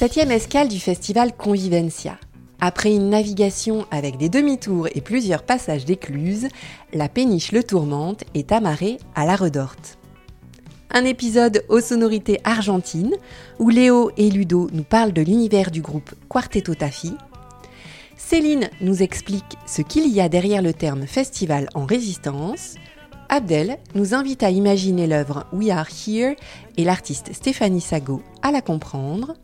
Septième 0.00 0.30
escale 0.30 0.68
du 0.68 0.80
festival 0.80 1.36
Convivencia. 1.36 2.18
Après 2.58 2.90
une 2.90 3.10
navigation 3.10 3.84
avec 3.90 4.16
des 4.16 4.30
demi-tours 4.30 4.88
et 4.94 5.02
plusieurs 5.02 5.42
passages 5.42 5.84
d'écluses, 5.84 6.48
la 6.94 7.10
péniche 7.10 7.52
Le 7.52 7.62
Tourmente 7.62 8.24
est 8.32 8.50
amarrée 8.50 8.96
à 9.14 9.26
la 9.26 9.36
Redorte. 9.36 9.98
Un 10.90 11.04
épisode 11.04 11.66
aux 11.68 11.80
sonorités 11.80 12.40
argentines 12.44 13.14
où 13.58 13.68
Léo 13.68 14.10
et 14.16 14.30
Ludo 14.30 14.70
nous 14.72 14.84
parlent 14.84 15.12
de 15.12 15.20
l'univers 15.20 15.70
du 15.70 15.82
groupe 15.82 16.14
Quarteto 16.30 16.74
Tafi. 16.74 17.12
Céline 18.16 18.70
nous 18.80 19.02
explique 19.02 19.58
ce 19.66 19.82
qu'il 19.82 20.08
y 20.08 20.22
a 20.22 20.30
derrière 20.30 20.62
le 20.62 20.72
terme 20.72 21.06
festival 21.06 21.68
en 21.74 21.84
résistance. 21.84 22.76
Abdel 23.28 23.76
nous 23.94 24.14
invite 24.14 24.44
à 24.44 24.50
imaginer 24.50 25.06
l'œuvre 25.06 25.44
We 25.52 25.68
Are 25.68 25.88
Here 26.06 26.36
et 26.78 26.84
l'artiste 26.84 27.34
Stéphanie 27.34 27.82
Sago 27.82 28.22
à 28.40 28.50
la 28.50 28.62
comprendre. 28.62 29.34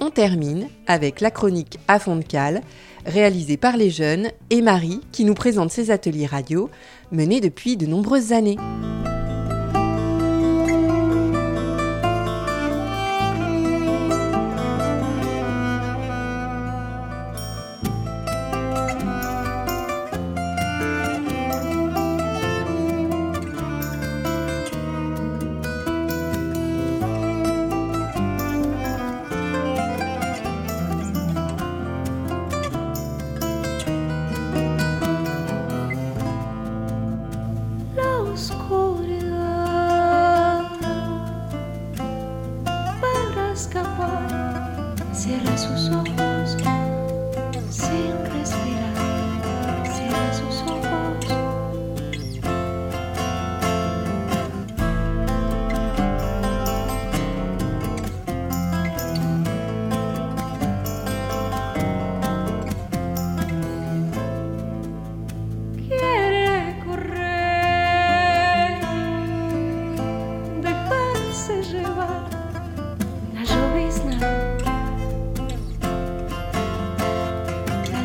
On 0.00 0.10
termine 0.10 0.68
avec 0.86 1.20
la 1.20 1.32
chronique 1.32 1.78
à 1.88 1.98
fond 1.98 2.16
de 2.16 2.22
cale, 2.22 2.62
réalisée 3.04 3.56
par 3.56 3.76
les 3.76 3.90
jeunes, 3.90 4.28
et 4.50 4.62
Marie 4.62 5.00
qui 5.10 5.24
nous 5.24 5.34
présente 5.34 5.72
ses 5.72 5.90
ateliers 5.90 6.26
radio 6.26 6.70
menés 7.10 7.40
depuis 7.40 7.76
de 7.76 7.86
nombreuses 7.86 8.32
années. 8.32 8.58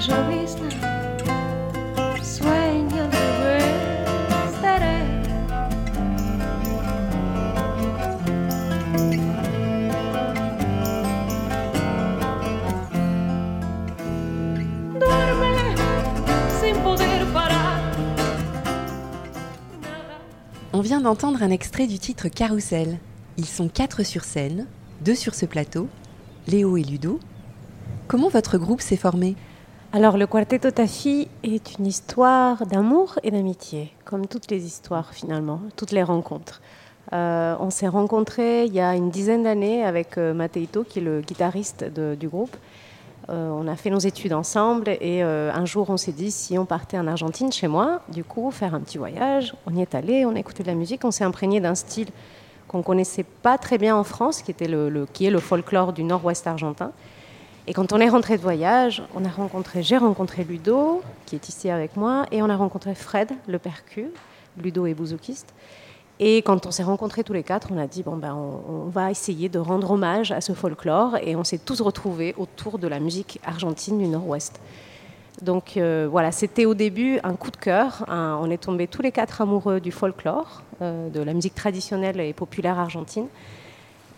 On 0.05 0.09
vient 20.81 20.99
d'entendre 20.99 21.43
un 21.43 21.49
extrait 21.49 21.87
du 21.87 21.97
titre 21.97 22.27
Carousel. 22.27 22.99
Ils 23.37 23.45
sont 23.45 23.69
quatre 23.69 24.03
sur 24.03 24.25
scène, 24.25 24.67
deux 24.99 25.15
sur 25.15 25.33
ce 25.33 25.45
plateau, 25.45 25.87
Léo 26.47 26.75
et 26.75 26.83
Ludo. 26.83 27.21
Comment 28.09 28.27
votre 28.27 28.58
groupe 28.58 28.81
s'est 28.81 28.97
formé? 28.97 29.37
Alors 29.95 30.17
le 30.17 30.26
Quartetto 30.26 30.71
Tafi 30.71 31.27
est 31.43 31.77
une 31.77 31.86
histoire 31.86 32.65
d'amour 32.65 33.20
et 33.21 33.30
d'amitié, 33.30 33.93
comme 34.05 34.26
toutes 34.26 34.49
les 34.49 34.65
histoires 34.65 35.14
finalement, 35.14 35.61
toutes 35.76 35.92
les 35.92 36.02
rencontres. 36.02 36.64
Euh, 37.14 37.55
on 37.59 37.70
s'est 37.70 37.89
rencontrés 37.89 38.65
il 38.65 38.73
y 38.73 38.80
a 38.80 38.95
une 38.95 39.11
dizaine 39.11 39.43
d'années 39.43 39.86
avec 39.86 40.17
euh, 40.17 40.33
Mateito, 40.33 40.83
qui 40.83 40.98
est 40.98 41.04
le 41.04 41.21
guitariste 41.21 41.86
du 41.93 42.27
groupe. 42.27 42.58
Euh, 43.30 43.52
on 43.52 43.67
a 43.67 43.76
fait 43.76 43.92
nos 43.92 43.99
études 43.99 44.33
ensemble 44.33 44.98
et 44.99 45.21
un 45.21 45.65
jour 45.65 45.92
on 45.92 45.98
s'est 45.98 46.11
dit 46.11 46.31
si 46.31 46.58
on 46.58 46.65
partait 46.65 46.98
en 46.98 47.05
Argentine 47.05 47.52
chez 47.52 47.67
moi, 47.67 48.02
du 48.10 48.23
coup 48.23 48.49
faire 48.49 48.73
un 48.73 48.80
petit 48.80 48.98
voyage. 48.98 49.54
On 49.67 49.75
y 49.75 49.81
est 49.83 49.93
allé, 49.93 50.25
on 50.25 50.36
a 50.36 50.39
écouté 50.39 50.64
de 50.64 50.70
la 50.70 50.75
musique, 50.75 51.05
on 51.05 51.11
s'est 51.11 51.23
imprégné 51.23 51.60
d'un 51.60 51.75
style 51.75 52.10
qu'on 52.67 52.81
connaissait 52.81 53.25
pas 53.43 53.60
très 53.60 53.77
bien 53.77 53.95
en 53.95 54.04
France, 54.04 54.42
qui, 54.42 54.49
était 54.49 54.67
le, 54.67 55.05
qui 55.14 55.27
est 55.27 55.30
le 55.30 55.39
folklore 55.39 55.93
du 55.93 56.04
nord-ouest 56.04 56.48
argentin. 56.48 56.93
Et 57.65 57.73
quand 57.73 57.93
on 57.93 57.99
est 57.99 58.09
rentré 58.09 58.35
de 58.37 58.41
voyage, 58.41 59.03
on 59.15 59.23
a 59.23 59.29
rencontré, 59.29 59.83
j'ai 59.83 59.97
rencontré 59.97 60.43
Ludo, 60.43 61.01
qui 61.25 61.35
est 61.35 61.47
ici 61.47 61.69
avec 61.69 61.95
moi, 61.95 62.25
et 62.31 62.41
on 62.41 62.49
a 62.49 62.57
rencontré 62.57 62.93
Fred, 62.93 63.31
le 63.47 63.57
percu. 63.57 64.07
Ludo 64.61 64.85
est 64.85 64.93
bouzoukiste. 64.93 65.53
Et 66.19 66.37
quand 66.37 66.65
on 66.65 66.71
s'est 66.71 66.83
rencontrés 66.83 67.23
tous 67.23 67.33
les 67.33 67.43
quatre, 67.43 67.69
on 67.71 67.77
a 67.77 67.87
dit 67.87 68.03
bon 68.03 68.17
ben 68.17 68.35
on, 68.35 68.89
va 68.89 69.09
essayer 69.09 69.49
de 69.49 69.57
rendre 69.57 69.91
hommage 69.91 70.31
à 70.31 70.41
ce 70.41 70.53
folklore 70.53 71.17
et 71.17 71.35
on 71.35 71.43
s'est 71.43 71.57
tous 71.57 71.81
retrouvés 71.81 72.35
autour 72.37 72.77
de 72.77 72.87
la 72.87 72.99
musique 72.99 73.39
argentine 73.43 73.97
du 73.97 74.07
Nord-Ouest. 74.07 74.59
Donc 75.41 75.75
euh, 75.75 76.07
voilà, 76.09 76.31
c'était 76.31 76.65
au 76.65 76.75
début 76.75 77.19
un 77.23 77.33
coup 77.33 77.49
de 77.49 77.57
cœur. 77.57 78.05
on 78.07 78.49
est 78.51 78.61
tombés 78.61 78.87
tous 78.87 79.01
les 79.01 79.11
quatre 79.11 79.41
amoureux 79.41 79.80
du 79.80 79.91
folklore, 79.91 80.61
euh, 80.81 81.09
de 81.09 81.19
la 81.19 81.33
musique 81.33 81.55
traditionnelle 81.55 82.19
et 82.19 82.33
populaire 82.33 82.77
argentine. 82.77 83.27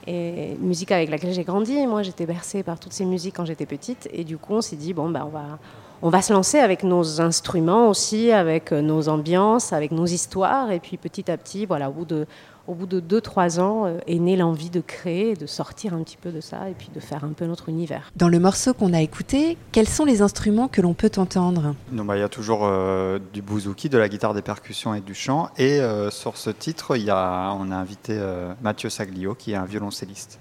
Et 0.07 0.55
musique 0.59 0.91
avec 0.91 1.09
laquelle 1.09 1.33
j'ai 1.33 1.43
grandi. 1.43 1.85
Moi, 1.87 2.03
j'étais 2.03 2.25
bercée 2.25 2.63
par 2.63 2.79
toutes 2.79 2.93
ces 2.93 3.05
musiques 3.05 3.35
quand 3.35 3.45
j'étais 3.45 3.65
petite. 3.65 4.07
Et 4.11 4.23
du 4.23 4.37
coup, 4.37 4.53
on 4.53 4.61
s'est 4.61 4.75
dit, 4.75 4.93
bon, 4.93 5.09
ben, 5.09 5.23
on 5.25 5.29
va, 5.29 5.59
on 6.01 6.09
va 6.09 6.21
se 6.21 6.33
lancer 6.33 6.59
avec 6.59 6.83
nos 6.83 7.21
instruments 7.21 7.89
aussi, 7.89 8.31
avec 8.31 8.71
euh, 8.71 8.81
nos 8.81 9.09
ambiances, 9.09 9.73
avec 9.73 9.91
nos 9.91 10.05
histoires. 10.05 10.71
Et 10.71 10.79
puis 10.79 10.97
petit 10.97 11.31
à 11.31 11.37
petit, 11.37 11.65
voilà, 11.65 11.89
au 11.89 11.93
bout 11.93 12.05
de, 12.05 12.27
au 12.67 12.73
bout 12.73 12.85
de 12.85 12.99
2-3 12.99 13.59
ans, 13.59 13.85
euh, 13.85 13.99
est 14.07 14.19
née 14.19 14.35
l'envie 14.35 14.69
de 14.69 14.81
créer, 14.81 15.35
de 15.35 15.45
sortir 15.45 15.93
un 15.93 16.03
petit 16.03 16.17
peu 16.17 16.31
de 16.31 16.41
ça 16.41 16.69
et 16.69 16.73
puis 16.73 16.89
de 16.93 16.99
faire 16.99 17.23
un 17.23 17.33
peu 17.33 17.45
notre 17.45 17.69
univers. 17.69 18.11
Dans 18.15 18.27
le 18.27 18.39
morceau 18.39 18.73
qu'on 18.73 18.93
a 18.93 19.01
écouté, 19.01 19.57
quels 19.71 19.87
sont 19.87 20.05
les 20.05 20.21
instruments 20.21 20.67
que 20.67 20.81
l'on 20.81 20.93
peut 20.93 21.11
entendre? 21.17 21.75
Bah, 21.91 22.17
Il 22.17 22.19
y 22.19 22.23
a 22.23 22.29
toujours 22.29 22.61
euh, 22.63 23.19
du 23.33 23.41
bouzouki, 23.41 23.89
de 23.89 23.97
la 23.97 24.09
guitare 24.09 24.33
des 24.33 24.41
percussions 24.41 24.93
et 24.93 25.01
du 25.01 25.13
chant. 25.13 25.49
Et 25.57 25.79
sur 26.09 26.37
ce 26.37 26.49
titre, 26.49 26.97
y 26.97 27.09
a, 27.09 27.55
on 27.59 27.71
a 27.71 27.75
invité 27.75 28.19
Mathieu 28.61 28.89
Saglio, 28.89 29.35
qui 29.35 29.53
est 29.53 29.55
un 29.55 29.65
violoncelliste. 29.65 30.39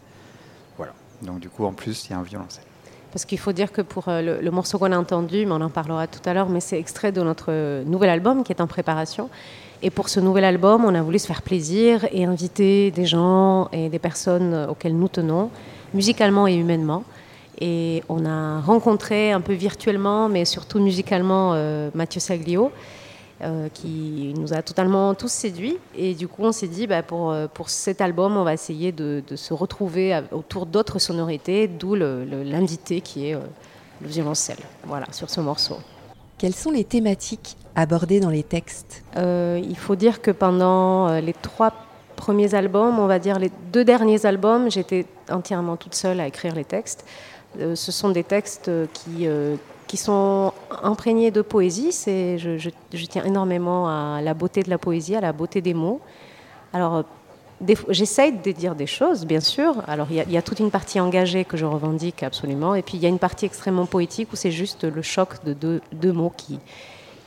Voilà. 0.76 0.92
Donc 1.22 1.40
du 1.40 1.48
coup, 1.48 1.64
en 1.64 1.72
plus, 1.72 2.06
il 2.06 2.10
y 2.10 2.14
a 2.14 2.18
un 2.18 2.22
violoncelle. 2.22 2.64
Parce 3.14 3.26
qu'il 3.26 3.38
faut 3.38 3.52
dire 3.52 3.70
que 3.70 3.80
pour 3.80 4.08
euh, 4.08 4.40
le, 4.42 4.50
morceau 4.50 4.76
qu'on 4.76 4.90
a 4.90 4.98
entendu, 4.98 5.46
mais 5.46 5.52
on 5.52 5.60
en 5.60 5.70
parlera 5.70 6.08
tout 6.08 6.28
à 6.28 6.34
l'heure, 6.34 6.48
mais 6.48 6.58
c'est 6.58 6.80
extrait 6.80 7.12
de 7.12 7.22
notre 7.22 7.46
euh, 7.50 7.84
nouvel 7.84 8.10
album 8.10 8.42
qui 8.42 8.50
est 8.50 8.60
en 8.60 8.66
préparation. 8.66 9.30
Et 9.82 9.90
pour 9.90 10.08
ce 10.08 10.18
nouvel 10.18 10.42
album, 10.42 10.84
on 10.84 10.92
a 10.96 11.00
voulu 11.00 11.20
se 11.20 11.28
faire 11.28 11.42
plaisir 11.42 12.04
et 12.10 12.24
inviter 12.24 12.90
des 12.90 13.06
gens 13.06 13.68
et 13.70 13.88
des 13.88 14.00
personnes 14.00 14.66
auxquelles 14.68 14.96
nous 14.96 15.06
tenons, 15.06 15.50
musicalement 15.94 16.48
et 16.48 16.56
humainement. 16.56 17.04
Et 17.60 18.02
on 18.08 18.26
a 18.26 18.58
rencontré 18.60 19.30
un 19.30 19.40
peu 19.40 19.52
virtuellement, 19.52 20.28
mais 20.28 20.44
surtout 20.44 20.80
musicalement, 20.80 21.52
euh, 21.54 21.90
Mathieu 21.94 22.18
Saglio, 22.18 22.72
euh, 23.42 23.68
qui 23.68 24.32
nous 24.38 24.54
a 24.54 24.62
totalement 24.62 25.12
tous 25.14 25.30
séduits. 25.30 25.76
Et 25.96 26.14
du 26.14 26.28
coup, 26.28 26.44
on 26.44 26.52
s'est 26.52 26.68
dit, 26.68 26.86
bah, 26.86 27.02
pour, 27.02 27.32
euh, 27.32 27.48
pour 27.52 27.68
cet 27.68 28.00
album, 28.00 28.36
on 28.36 28.44
va 28.44 28.54
essayer 28.54 28.92
de, 28.92 29.24
se 29.34 29.52
retrouver 29.52 30.20
autour 30.30 30.66
d'autres 30.66 31.00
sonorités, 31.00 31.66
d'où 31.66 31.96
l'invité 31.96 33.00
qui 33.00 33.28
est 33.28 33.34
euh, 33.34 33.40
le 34.00 34.08
violoncelle, 34.08 34.60
voilà, 34.84 35.06
sur 35.10 35.30
ce 35.30 35.40
morceau. 35.40 35.78
Quelles 36.38 36.54
sont 36.54 36.70
les 36.70 36.84
thématiques 36.84 37.56
abordées 37.74 38.20
dans 38.20 38.30
les 38.30 38.44
textes? 38.44 39.02
Il 39.16 39.76
faut 39.76 39.96
dire 39.96 40.22
que 40.22 40.30
pendant 40.30 41.18
les 41.20 41.32
trois 41.32 41.72
premiers 42.14 42.54
albums, 42.54 43.00
on 43.00 43.06
va 43.06 43.18
dire 43.18 43.40
les 43.40 43.50
deux 43.72 43.84
derniers 43.84 44.26
albums, 44.26 44.70
j'étais 44.70 45.06
entièrement 45.28 45.76
toute 45.76 45.96
seule 45.96 46.20
à 46.20 46.28
écrire 46.28 46.54
les 46.54 46.64
textes. 46.64 47.04
ce 47.58 47.92
sont 47.92 48.10
des 48.10 48.24
textes 48.24 48.70
qui 48.92 49.28
qui 49.86 49.96
sont 49.96 50.52
imprégnés 50.82 51.30
de 51.30 51.42
poésie. 51.42 51.92
C'est, 51.92 52.38
je, 52.38 52.70
tiens 53.06 53.24
énormément 53.24 53.88
à 53.88 54.20
la 54.22 54.34
beauté 54.34 54.62
de 54.62 54.70
la 54.70 54.78
poésie, 54.78 55.14
à 55.14 55.20
la 55.20 55.32
beauté 55.32 55.60
des 55.60 55.74
mots. 55.74 56.00
Alors, 56.72 56.94
euh, 56.96 57.74
j'essaye 57.88 58.32
de 58.32 58.52
dire 58.52 58.74
des 58.74 58.86
choses, 58.86 59.24
bien 59.26 59.40
sûr. 59.40 59.76
Alors, 59.86 60.08
il 60.10 60.30
y, 60.30 60.36
a 60.36 60.42
toute 60.42 60.60
une 60.60 60.70
partie 60.70 61.00
engagée 61.00 61.44
que 61.44 61.56
je 61.56 61.64
revendique 61.64 62.22
absolument, 62.22 62.74
et 62.74 62.82
puis 62.82 62.96
il 62.96 63.02
y 63.02 63.06
a 63.06 63.08
une 63.08 63.18
partie 63.18 63.46
extrêmement 63.46 63.86
poétique 63.86 64.32
où 64.32 64.36
c'est 64.36 64.50
juste 64.50 64.84
le 64.84 65.02
choc 65.02 65.44
de 65.44 65.80
deux, 65.92 66.12
mots 66.12 66.32
qui, 66.36 66.58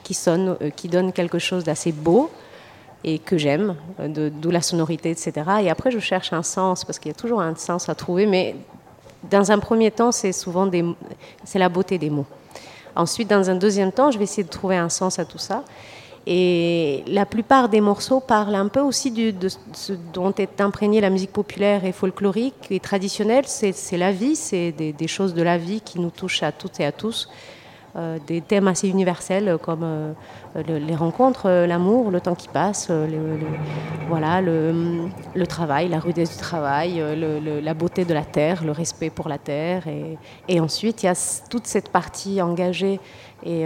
qui 0.03 0.13
sonnent, 0.13 0.57
euh, 0.61 0.69
qui 0.69 0.89
donnent 0.89 1.13
quelque 1.13 1.39
chose 1.39 1.63
d'assez 1.63 1.91
beau 1.91 2.29
et 3.03 3.19
que 3.19 3.37
j'aime, 3.37 3.75
d'où 3.99 4.49
la 4.49 4.61
sonorité, 4.61 5.11
etc. 5.11 5.31
Et 5.61 5.69
après, 5.69 5.91
je 5.91 5.99
cherche 5.99 6.33
un 6.33 6.43
sens, 6.43 6.83
parce 6.83 6.99
qu'il 6.99 7.09
y 7.11 7.15
a 7.15 7.17
toujours 7.17 7.41
un 7.41 7.55
sens 7.55 7.87
à 7.89 7.95
trouver, 7.95 8.25
mais 8.25 8.55
dans 9.29 9.51
un 9.51 9.59
premier 9.59 9.91
temps, 9.91 10.11
c'est 10.11 10.31
souvent 10.31 10.65
des, 10.65 10.83
c'est 11.43 11.59
la 11.59 11.69
beauté 11.69 11.97
des 11.97 12.09
mots. 12.09 12.25
Ensuite, 12.97 13.29
dans 13.29 13.49
un 13.49 13.55
deuxième 13.55 13.91
temps, 13.91 14.09
je 14.09 14.17
vais 14.17 14.23
essayer 14.23 14.43
de 14.43 14.49
trouver 14.49 14.75
un 14.75 14.89
sens 14.89 15.19
à 15.19 15.25
tout 15.25 15.37
ça. 15.37 15.63
Et 16.25 17.03
la 17.07 17.25
plupart 17.25 17.69
des 17.69 17.79
morceaux 17.79 18.19
parlent 18.19 18.55
un 18.55 18.67
peu 18.67 18.81
aussi 18.81 19.11
de 19.11 19.47
ce 19.71 19.93
dont 20.13 20.33
est 20.33 20.59
imprégnée 20.59 20.99
la 20.99 21.09
musique 21.09 21.31
populaire 21.31 21.85
et 21.85 21.93
folklorique 21.93 22.67
et 22.69 22.81
traditionnelle. 22.81 23.45
C'est 23.47 23.97
la 23.97 24.11
vie, 24.11 24.35
c'est 24.35 24.71
des, 24.73 25.07
choses 25.07 25.33
de 25.33 25.41
la 25.41 25.57
vie 25.57 25.79
qui 25.79 26.01
nous 26.01 26.09
touchent 26.09 26.43
à 26.43 26.51
toutes 26.51 26.81
et 26.81 26.85
à 26.85 26.91
tous. 26.91 27.29
Euh, 27.95 28.19
des 28.27 28.41
thèmes 28.41 28.67
assez 28.67 28.89
universels 28.89 29.57
comme 29.61 29.81
euh, 29.83 30.13
les 30.67 30.95
rencontres, 30.95 31.47
euh, 31.47 31.65
l'amour, 31.65 32.11
le 32.11 32.19
temps 32.19 32.35
qui 32.35 32.49
passe, 32.49 32.89
le, 32.89 33.39
voilà, 34.09 34.41
le, 34.41 35.47
travail, 35.47 35.87
la 35.87 35.99
rudesse 35.99 36.31
du 36.31 36.37
travail, 36.37 37.01
la 37.17 37.73
beauté 37.73 38.03
de 38.03 38.13
la 38.13 38.25
terre, 38.25 38.63
le 38.65 38.71
respect 38.71 39.09
pour 39.09 39.29
la 39.29 39.37
terre. 39.37 39.83
Et, 40.47 40.59
ensuite, 40.59 41.03
il 41.03 41.05
y 41.05 41.09
a 41.09 41.41
toute 41.49 41.65
cette 41.65 41.89
partie 41.89 42.41
engagée 42.41 42.99
et, 43.45 43.65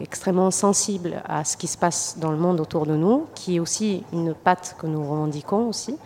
extrêmement 0.00 0.52
sensible 0.52 1.20
à 1.28 1.44
ce 1.44 1.56
qui 1.56 1.66
se 1.66 1.76
passe 1.76 2.18
dans 2.18 2.30
le 2.30 2.38
monde 2.38 2.60
autour 2.60 2.86
de 2.86 2.94
nous, 2.94 3.26
qui 3.34 3.56
est 3.56 3.60
aussi 3.60 4.04
une 4.12 4.32
patte 4.32 4.76
que 4.78 4.86
nous 4.86 5.02
revendiquons 5.02 5.68
aussi 5.68 5.98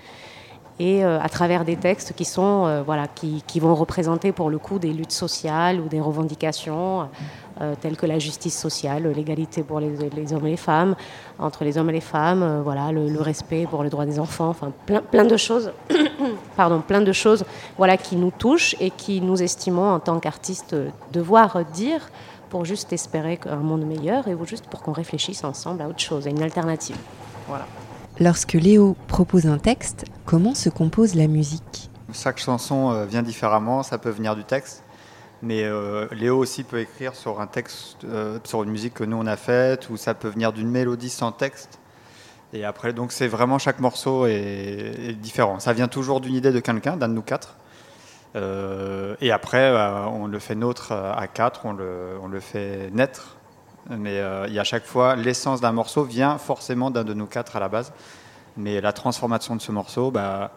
et 0.83 1.05
euh, 1.05 1.21
à 1.21 1.29
travers 1.29 1.65
des 1.65 1.77
textes 1.77 2.13
qui 2.13 2.25
sont 2.25 2.67
euh, 2.67 2.83
voilà 2.83 3.07
qui, 3.07 3.61
vont 3.61 3.75
représenter 3.77 4.33
pour 4.33 4.51
le 4.51 4.59
coup 4.59 4.81
des 4.81 4.93
luttes 4.93 5.13
sociales 5.13 5.81
ou 5.81 5.87
des 5.87 6.01
revendications 6.01 7.09
euh, 7.61 7.75
telles 7.81 7.97
que 7.97 8.07
la 8.07 8.19
justice 8.19 8.59
sociale, 8.59 9.07
l'égalité 9.15 9.63
pour 9.63 9.79
les, 9.79 10.03
hommes 10.33 10.47
et 10.47 10.51
les 10.51 10.57
femmes, 10.57 10.97
entre 11.39 11.63
les 11.63 11.79
hommes 11.79 11.91
et 11.91 11.93
les 11.93 12.01
femmes, 12.01 12.63
voilà 12.65 12.91
le, 12.91 13.21
respect 13.21 13.69
pour 13.71 13.85
le 13.85 13.91
droit 13.91 14.07
des 14.07 14.19
enfants, 14.19 14.49
enfin 14.49 14.73
plein, 14.87 15.03
plein 15.03 15.25
de 15.25 15.37
choses, 15.37 15.71
pardon, 16.57 16.81
plein 16.81 17.01
de 17.01 17.13
choses 17.13 17.45
voilà 17.77 17.97
qui 17.97 18.17
nous 18.17 18.33
touchent 18.33 18.75
et 18.81 18.91
qui 18.91 19.21
nous 19.21 19.41
estimons 19.41 19.89
en 19.89 20.01
tant 20.01 20.19
qu'artistes 20.19 20.75
devoir 21.13 21.65
dire 21.73 22.11
pour 22.51 22.65
juste 22.65 22.93
espérer 22.93 23.39
un 23.49 23.57
monde 23.57 23.87
meilleur 23.87 24.27
et 24.27 24.37
juste 24.47 24.67
pour 24.67 24.83
qu'on 24.83 24.93
réfléchisse 24.93 25.45
ensemble 25.45 25.83
à 25.83 25.87
autre 25.87 26.01
chose, 26.01 26.27
à 26.27 26.31
une 26.31 26.43
alternative. 26.43 26.97
Voilà. 27.47 27.67
Lorsque 28.23 28.53
Léo 28.53 28.95
propose 29.09 29.47
un 29.47 29.59
texte, 29.59 30.05
comment 30.27 30.55
se 30.55 30.69
compose 30.69 31.17
la 31.17 31.27
musique? 31.27 31.91
Chaque 32.13 32.39
chanson 32.39 32.93
euh, 32.93 33.05
vient 33.05 33.25
différemment, 33.25 33.83
ça 33.83 33.99
peut 33.99 34.11
venir 34.11 34.37
du 34.37 34.45
texte. 34.45 34.85
Mais 35.43 35.65
euh, 35.65 36.07
Léo 36.13 36.39
aussi 36.39 36.63
peut 36.63 36.79
écrire 36.79 37.17
sur 37.17 37.41
un 37.41 37.49
texte, 37.49 38.05
euh, 38.05 38.39
sur 38.45 38.63
une 38.63 38.71
musique 38.71 38.95
que 38.95 39.03
nous 39.03 39.17
on 39.17 39.27
a 39.27 39.35
faite, 39.35 39.91
ou 39.91 39.97
ça 39.97 40.15
peut 40.15 40.29
venir 40.29 40.53
d'une 40.53 40.71
mélodie 40.71 41.11
sans 41.11 41.33
texte. 41.33 41.81
Et 42.53 42.65
après, 42.65 42.93
donc 42.93 43.11
c'est 43.11 43.27
vraiment 43.27 43.59
chaque 43.59 43.81
morceau 43.81 44.27
est, 44.27 45.19
différent. 45.21 45.59
Ça 45.59 45.73
vient 45.73 45.89
toujours 45.89 46.21
d'une 46.21 46.37
idée 46.37 46.53
de 46.53 46.61
quelqu'un, 46.61 46.97
d'un 46.97 47.09
de 47.09 47.15
nous 47.15 47.23
quatre. 47.23 47.57
et 48.37 49.33
après, 49.33 49.73
on 50.13 50.29
le 50.29 50.39
fait 50.39 50.55
nôtre 50.55 50.93
à 50.93 51.27
quatre, 51.27 51.67
on 51.67 51.73
le, 51.73 52.11
on 52.23 52.29
le 52.29 52.39
fait 52.39 52.89
naître 52.93 53.37
mais 53.99 54.19
euh, 54.19 54.47
il 54.49 54.55
y 54.55 54.59
a 54.59 54.63
à 54.63 54.65
chaque 54.65 54.85
fois, 54.85 55.17
l'essence 55.17 55.61
d'un 55.61 55.73
morceau 55.73 56.05
vient 56.05 56.39
forcément 56.39 56.91
d'un 56.91 57.05
de 57.05 57.15
nous 57.15 57.27
quatre 57.27 57.57
à 57.57 57.61
la 57.61 57.69
base. 57.69 57.93
Mais 58.57 58.81
la 58.81 58.93
transformation 58.93 59.57
de 59.57 59.61
ce 59.61 59.73
morceau, 59.73 60.11
bah, 60.11 60.53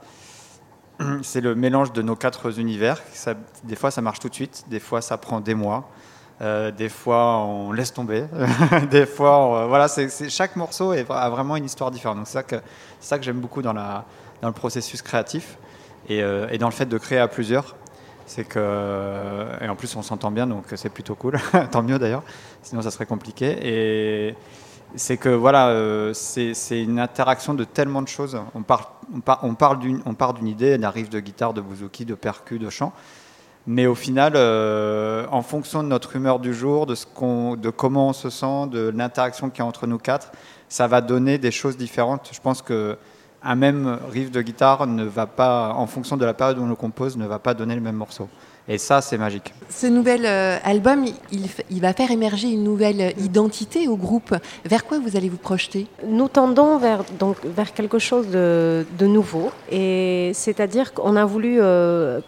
c'est 1.21 1.41
le 1.41 1.55
mélange 1.55 1.93
de 1.93 2.01
nos 2.01 2.15
quatre 2.15 2.59
univers. 2.59 3.01
des 3.63 3.75
fois, 3.75 3.91
ça 3.91 4.01
marche 4.01 4.19
tout 4.19 4.29
de 4.29 4.33
suite, 4.33 4.65
des 4.67 4.79
fois, 4.79 5.01
ça 5.01 5.17
prend 5.17 5.39
des 5.39 5.55
mois. 5.55 5.89
Euh, 6.41 6.71
des 6.71 6.89
fois, 6.89 7.37
on 7.37 7.71
laisse 7.71 7.93
tomber. 7.93 8.25
des 8.91 9.05
fois, 9.05 9.67
voilà, 9.67 9.87
c'est, 9.87 10.29
chaque 10.29 10.55
morceau 10.55 10.91
a 10.91 11.29
vraiment 11.29 11.55
une 11.55 11.65
histoire 11.65 11.91
différente. 11.91 12.19
C'est 12.25 12.43
ça 12.99 13.17
que, 13.17 13.23
j'aime 13.23 13.39
beaucoup 13.39 13.61
dans, 13.61 13.73
le 13.73 14.51
processus 14.51 15.01
créatif 15.01 15.57
euh, 16.11 16.47
et, 16.51 16.57
dans 16.57 16.67
le 16.67 16.73
fait 16.73 16.85
de 16.85 16.97
créer 16.97 17.19
à 17.19 17.27
plusieurs 17.27 17.75
c'est 18.25 18.45
que 18.45 19.47
et 19.61 19.69
en 19.69 19.75
plus 19.75 19.95
on 19.95 20.01
s'entend 20.01 20.31
bien 20.31 20.47
donc 20.47 20.65
c'est 20.75 20.89
plutôt 20.89 21.15
cool. 21.15 21.37
Tant 21.71 21.83
mieux 21.83 21.99
d'ailleurs. 21.99 22.23
Sinon 22.61 22.81
ça 22.81 22.91
serait 22.91 23.05
compliqué. 23.05 23.57
Et 23.61 24.35
c'est 24.95 25.17
que 25.17 25.29
voilà 25.29 25.69
euh, 25.69 26.13
c'est 26.13 26.81
une 26.81 26.99
interaction 26.99 27.53
de 27.53 27.63
tellement 27.63 28.01
de 28.01 28.07
choses. 28.07 28.39
On 28.53 28.63
part 28.63 28.99
on, 29.13 29.21
on 29.43 29.55
parle 29.55 29.79
d'une 29.79 30.01
on 30.05 30.13
part 30.13 30.33
d'une 30.33 30.47
idée 30.47 30.67
elle 30.67 30.85
arrive 30.85 31.09
de 31.09 31.19
guitare 31.19 31.53
de 31.53 31.61
bouzouki 31.61 32.05
de 32.05 32.15
percu 32.15 32.59
de 32.59 32.69
chant. 32.69 32.93
Mais 33.67 33.87
au 33.87 33.95
final 33.95 34.33
euh, 34.35 35.25
en 35.31 35.41
fonction 35.41 35.83
de 35.83 35.87
notre 35.87 36.15
humeur 36.15 36.39
du 36.39 36.53
jour 36.53 36.85
de 36.85 36.95
ce 36.95 37.05
qu'on 37.05 37.55
de 37.55 37.69
comment 37.69 38.09
on 38.09 38.13
se 38.13 38.29
sent 38.29 38.67
de 38.71 38.91
l'interaction 38.95 39.49
qu'il 39.49 39.59
y 39.59 39.61
a 39.61 39.65
entre 39.65 39.87
nous 39.87 39.97
quatre 39.97 40.31
ça 40.67 40.87
va 40.87 41.01
donner 41.01 41.37
des 41.37 41.51
choses 41.51 41.77
différentes. 41.77 42.29
Je 42.33 42.39
pense 42.39 42.61
que 42.61 42.97
un 43.45 43.55
même 43.55 43.99
riff 44.11 44.31
de 44.31 44.41
guitare 44.41 44.87
ne 44.87 45.03
va 45.03 45.27
pas, 45.27 45.73
en 45.75 45.87
fonction 45.87 46.17
de 46.17 46.25
la 46.25 46.33
période 46.33 46.57
où 46.57 46.63
on 46.63 46.67
le 46.67 46.75
compose, 46.75 47.15
ne 47.15 47.27
va 47.27 47.39
pas 47.39 47.53
donner 47.53 47.75
le 47.75 47.81
même 47.81 47.95
morceau. 47.95 48.27
Et 48.67 48.79
ça, 48.79 48.99
c'est 49.01 49.19
magique. 49.19 49.53
Ce 49.69 49.85
nouvel 49.85 50.25
euh, 50.25 50.57
album, 50.63 51.05
il, 51.31 51.81
va 51.81 51.93
faire 51.93 52.09
émerger 52.09 52.49
une 52.49 52.63
nouvelle 52.63 53.13
identité 53.19 53.87
au 53.87 53.95
groupe. 53.95 54.35
Vers 54.65 54.85
quoi 54.85 54.97
vous 54.97 55.15
allez 55.15 55.29
vous 55.29 55.37
projeter? 55.37 55.85
Nous 56.07 56.27
tendons 56.27 56.79
vers, 56.79 57.03
donc, 57.19 57.37
vers 57.45 57.73
quelque 57.73 57.99
chose 57.99 58.27
de, 58.29 58.85
nouveau. 59.01 59.51
Et 59.71 60.31
c'est-à-dire 60.33 60.95
qu'on 60.95 61.15
a 61.15 61.25
voulu 61.25 61.57
euh, 61.61 62.21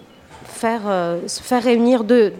faire, 0.57 0.81
euh, 0.86 1.21
faire 1.27 1.63
réunir 1.63 2.04
deux, 2.04 2.33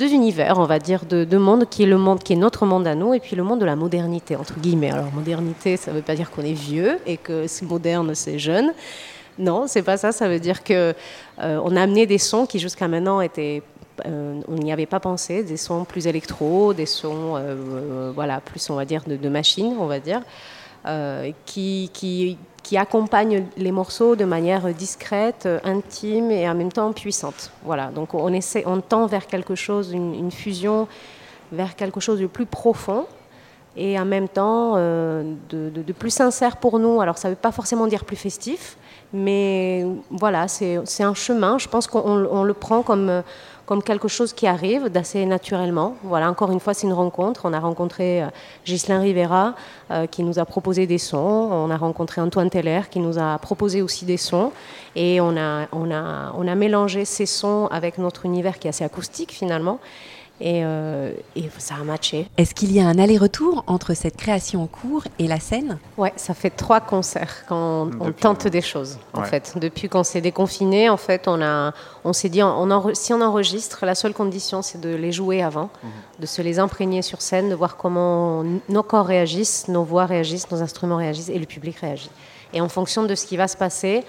univers, 0.00 0.58
on 0.58 0.64
va 0.64 0.78
dire, 0.78 1.04
de 1.04 1.24
deux 1.24 1.38
mondes, 1.38 1.68
qui 1.68 1.82
est 1.82 1.86
le 1.86 1.98
monde 1.98 2.22
qui 2.22 2.32
est 2.32 2.36
notre 2.36 2.64
monde 2.64 2.86
à 2.86 2.94
nous, 2.94 3.12
et 3.12 3.20
puis 3.20 3.36
le 3.36 3.42
monde 3.42 3.60
de 3.60 3.66
la 3.66 3.76
modernité, 3.76 4.36
entre 4.36 4.58
guillemets. 4.58 4.90
Alors, 4.90 5.12
modernité, 5.12 5.76
ça 5.76 5.90
ne 5.90 5.96
veut 5.96 6.02
pas 6.02 6.14
dire 6.14 6.30
qu'on 6.30 6.42
est 6.42 6.54
vieux 6.54 6.98
et 7.06 7.16
que 7.16 7.46
c'est 7.46 7.66
moderne, 7.66 8.14
c'est 8.14 8.38
jeune. 8.38 8.72
Non, 9.38 9.66
c'est 9.66 9.82
pas 9.82 9.96
ça. 9.96 10.12
Ça 10.12 10.28
veut 10.28 10.38
dire 10.38 10.62
que 10.62 10.94
euh, 11.40 11.76
a 11.76 11.82
amené 11.82 12.06
des 12.06 12.18
sons 12.18 12.46
qui 12.46 12.58
jusqu'à 12.58 12.88
maintenant 12.88 13.20
étaient 13.20 13.62
euh, 14.06 14.40
on 14.48 14.54
n'y 14.54 14.72
avait 14.72 14.86
pas 14.86 14.98
pensé, 14.98 15.44
des 15.44 15.56
sons 15.56 15.84
plus 15.84 16.06
électro, 16.06 16.72
des 16.72 16.86
sons, 16.86 17.40
voilà, 18.14 18.40
plus 18.40 18.68
on 18.70 18.74
va 18.74 18.84
dire 18.84 19.02
de, 19.06 19.28
machines, 19.28 19.76
on 19.78 19.86
va 19.86 20.00
dire, 20.00 20.20
qui, 21.46 22.38
qui 22.64 22.78
accompagne 22.78 23.44
les 23.56 23.70
morceaux 23.70 24.16
de 24.16 24.24
manière 24.24 24.66
discrète, 24.74 25.46
intime 25.62 26.30
et 26.30 26.48
en 26.48 26.54
même 26.54 26.72
temps 26.72 26.92
puissante. 26.92 27.52
Voilà, 27.62 27.88
donc 27.88 28.14
on, 28.14 28.32
essaie, 28.32 28.64
on 28.66 28.80
tend 28.80 29.06
vers 29.06 29.26
quelque 29.28 29.54
chose, 29.54 29.92
une, 29.92 30.32
fusion, 30.32 30.88
vers 31.52 31.76
quelque 31.76 32.00
chose 32.00 32.18
de 32.18 32.26
plus 32.26 32.46
profond 32.46 33.06
et 33.76 33.98
en 33.98 34.06
même 34.06 34.28
temps 34.28 34.74
euh, 34.76 35.34
de, 35.50 35.92
plus 35.92 36.10
sincère 36.10 36.56
pour 36.56 36.78
nous. 36.78 37.00
Alors 37.02 37.18
ça 37.18 37.28
ne 37.28 37.34
veut 37.34 37.40
pas 37.40 37.52
forcément 37.52 37.86
dire 37.86 38.04
plus 38.04 38.16
festif, 38.16 38.78
mais 39.12 39.86
voilà, 40.10 40.48
c'est 40.48 41.02
un 41.02 41.14
chemin. 41.14 41.58
Je 41.58 41.68
pense 41.68 41.86
qu'on 41.86 42.42
le 42.42 42.54
prend 42.54 42.82
comme 42.82 43.22
comme 43.66 43.82
quelque 43.82 44.08
chose 44.08 44.32
qui 44.32 44.46
arrive 44.46 44.88
d'assez 44.88 45.24
naturellement. 45.26 45.96
Voilà, 46.02 46.30
encore 46.30 46.50
une 46.52 46.60
fois, 46.60 46.74
c'est 46.74 46.86
une 46.86 46.92
rencontre. 46.92 47.42
On 47.44 47.52
a 47.52 47.60
rencontré 47.60 48.22
euh, 48.22 48.26
Ghislain 48.64 49.00
Rivera 49.00 49.54
euh, 49.90 50.06
qui 50.06 50.22
nous 50.22 50.38
a 50.38 50.44
proposé 50.44 50.86
des 50.86 50.98
sons. 50.98 51.48
On 51.50 51.70
a 51.70 51.76
rencontré 51.76 52.20
Antoine 52.20 52.50
Teller 52.50 52.82
qui 52.90 53.00
nous 53.00 53.18
a 53.18 53.38
proposé 53.38 53.82
aussi 53.82 54.04
des 54.04 54.16
sons. 54.16 54.52
Et 54.96 55.20
on 55.20 55.36
a, 55.36 55.66
on 55.72 55.90
a, 55.90 56.32
on 56.36 56.46
a 56.46 56.54
mélangé 56.54 57.04
ces 57.04 57.26
sons 57.26 57.68
avec 57.70 57.98
notre 57.98 58.26
univers 58.26 58.58
qui 58.58 58.68
est 58.68 58.70
assez 58.70 58.84
acoustique 58.84 59.32
finalement. 59.32 59.78
Euh, 60.42 61.12
et, 61.36 61.48
ça 61.58 61.76
a 61.80 61.84
matché. 61.84 62.28
Est-ce 62.36 62.54
qu'il 62.54 62.72
y 62.72 62.80
a 62.80 62.86
un 62.86 62.98
aller-retour 62.98 63.62
entre 63.68 63.94
cette 63.94 64.16
création 64.16 64.62
en 64.62 64.66
cours 64.66 65.04
et 65.18 65.28
la 65.28 65.38
scène? 65.38 65.78
Ouais, 65.96 66.12
ça 66.16 66.34
fait 66.34 66.50
trois 66.50 66.80
concerts 66.80 67.44
quand 67.48 67.90
on, 68.00 68.12
tente 68.12 68.48
des 68.48 68.60
choses. 68.60 68.98
En 69.12 69.22
fait, 69.22 69.56
depuis 69.56 69.88
qu'on 69.88 70.02
s'est 70.02 70.20
déconfiné, 70.20 70.88
en 70.88 70.96
fait, 70.96 71.28
on 71.28 71.40
a, 71.40 71.72
on 72.04 72.12
s'est 72.12 72.28
dit, 72.28 72.42
on 72.42 72.94
si 72.94 73.12
on 73.12 73.20
enregistre, 73.20 73.86
la 73.86 73.94
seule 73.94 74.12
condition, 74.12 74.60
c'est 74.60 74.80
de 74.80 74.94
les 74.94 75.12
jouer 75.12 75.42
avant, 75.42 75.70
mhm. 75.82 75.90
de 76.20 76.26
se 76.26 76.42
les 76.42 76.58
imprégner 76.58 77.02
sur 77.02 77.22
scène, 77.22 77.48
de 77.48 77.54
voir 77.54 77.76
comment 77.76 78.44
nos 78.68 78.82
corps 78.82 79.06
réagissent, 79.06 79.68
nos 79.68 79.84
voix 79.84 80.06
réagissent, 80.06 80.50
nos 80.50 80.62
instruments 80.62 80.96
réagissent 80.96 81.28
et 81.28 81.38
le 81.38 81.46
public 81.46 81.76
réagit. 81.76 82.10
Et 82.52 82.60
en 82.60 82.68
fonction 82.68 83.04
de 83.04 83.14
ce 83.14 83.26
qui 83.26 83.36
va 83.36 83.46
se 83.46 83.56
passer, 83.56 84.04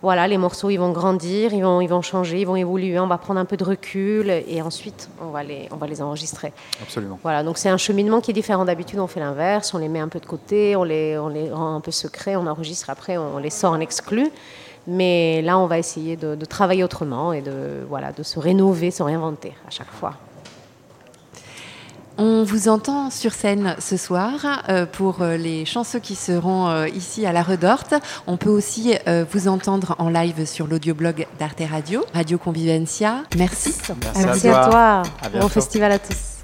voilà, 0.00 0.28
les 0.28 0.38
morceaux, 0.38 0.70
ils 0.70 0.76
vont 0.76 0.92
grandir, 0.92 1.52
ils 1.52 1.62
vont, 1.62 1.80
ils 1.80 1.88
vont 1.88 2.02
changer, 2.02 2.40
ils 2.40 2.46
vont 2.46 2.56
évoluer, 2.56 2.98
on 3.00 3.08
va 3.08 3.18
prendre 3.18 3.40
un 3.40 3.44
peu 3.44 3.56
de 3.56 3.64
recul 3.64 4.30
et 4.30 4.62
ensuite, 4.62 5.08
on 5.20 5.30
va 5.30 5.42
les, 5.42 5.68
on 5.72 5.76
va 5.76 5.86
les 5.86 6.00
enregistrer. 6.00 6.52
Absolument. 6.80 7.18
Voilà, 7.22 7.42
donc 7.42 7.58
c'est 7.58 7.68
un 7.68 7.76
cheminement 7.76 8.20
qui 8.20 8.30
est 8.30 8.34
différent 8.34 8.64
d'habitude, 8.64 9.00
on 9.00 9.08
fait 9.08 9.20
l'inverse, 9.20 9.74
on 9.74 9.78
les 9.78 9.88
met 9.88 9.98
un 9.98 10.08
peu 10.08 10.20
de 10.20 10.26
côté, 10.26 10.76
on 10.76 10.84
les, 10.84 11.18
on 11.18 11.28
les 11.28 11.50
rend 11.50 11.74
un 11.74 11.80
peu 11.80 11.90
secrets, 11.90 12.36
on 12.36 12.46
enregistre 12.46 12.90
après, 12.90 13.16
on 13.16 13.38
les 13.38 13.50
sort 13.50 13.72
en 13.72 13.80
exclu. 13.80 14.30
Mais 14.90 15.42
là, 15.42 15.58
on 15.58 15.66
va 15.66 15.78
essayer 15.78 16.16
de, 16.16 16.34
de 16.34 16.44
travailler 16.46 16.82
autrement 16.82 17.34
et 17.34 17.42
de, 17.42 17.84
voilà, 17.86 18.10
de 18.12 18.22
se 18.22 18.38
rénover, 18.38 18.90
se 18.90 19.02
réinventer 19.02 19.52
à 19.66 19.70
chaque 19.70 19.90
fois. 19.90 20.14
On 22.20 22.42
vous 22.42 22.66
entend 22.66 23.10
sur 23.10 23.32
scène 23.32 23.76
ce 23.78 23.96
soir 23.96 24.64
euh, 24.68 24.86
pour 24.86 25.22
euh, 25.22 25.36
les 25.36 25.64
chanceux 25.64 26.00
qui 26.00 26.16
seront 26.16 26.68
euh, 26.68 26.88
ici 26.88 27.24
à 27.24 27.32
la 27.32 27.44
Redorte. 27.44 27.94
On 28.26 28.36
peut 28.36 28.50
aussi 28.50 28.94
vous 29.30 29.46
entendre 29.46 29.94
en 29.98 30.08
live 30.08 30.44
sur 30.44 30.66
l'audioblog 30.66 31.26
d'Arte 31.38 31.62
Radio, 31.70 32.04
Radio 32.12 32.36
Convivencia. 32.36 33.22
Merci. 33.36 33.72
Merci, 34.16 34.48
à 34.48 34.68
toi. 34.68 35.02
Bon 35.40 35.48
festival 35.48 35.92
à 35.92 35.98
tous. 36.00 36.38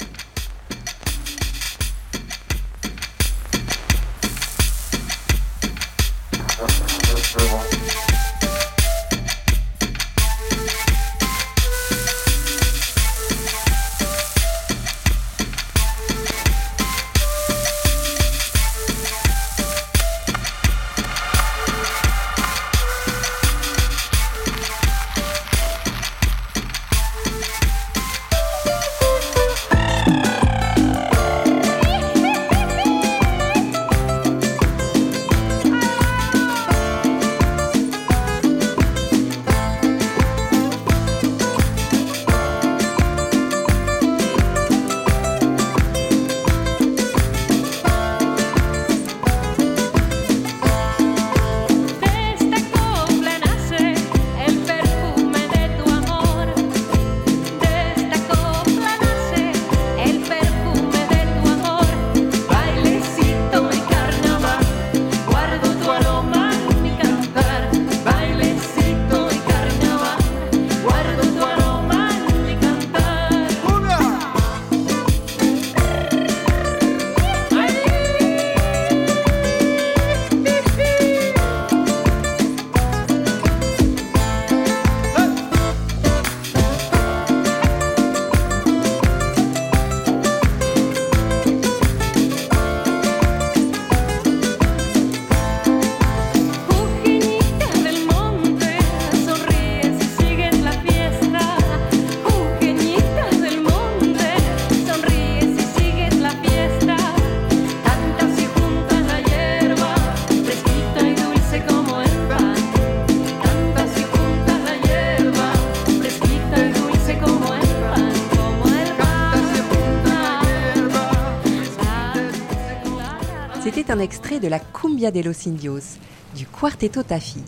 De 125.11 125.21
los 125.21 125.47
Indios, 125.47 125.99
du 126.37 126.47
Quarteto 126.47 127.03
Tafi. 127.03 127.43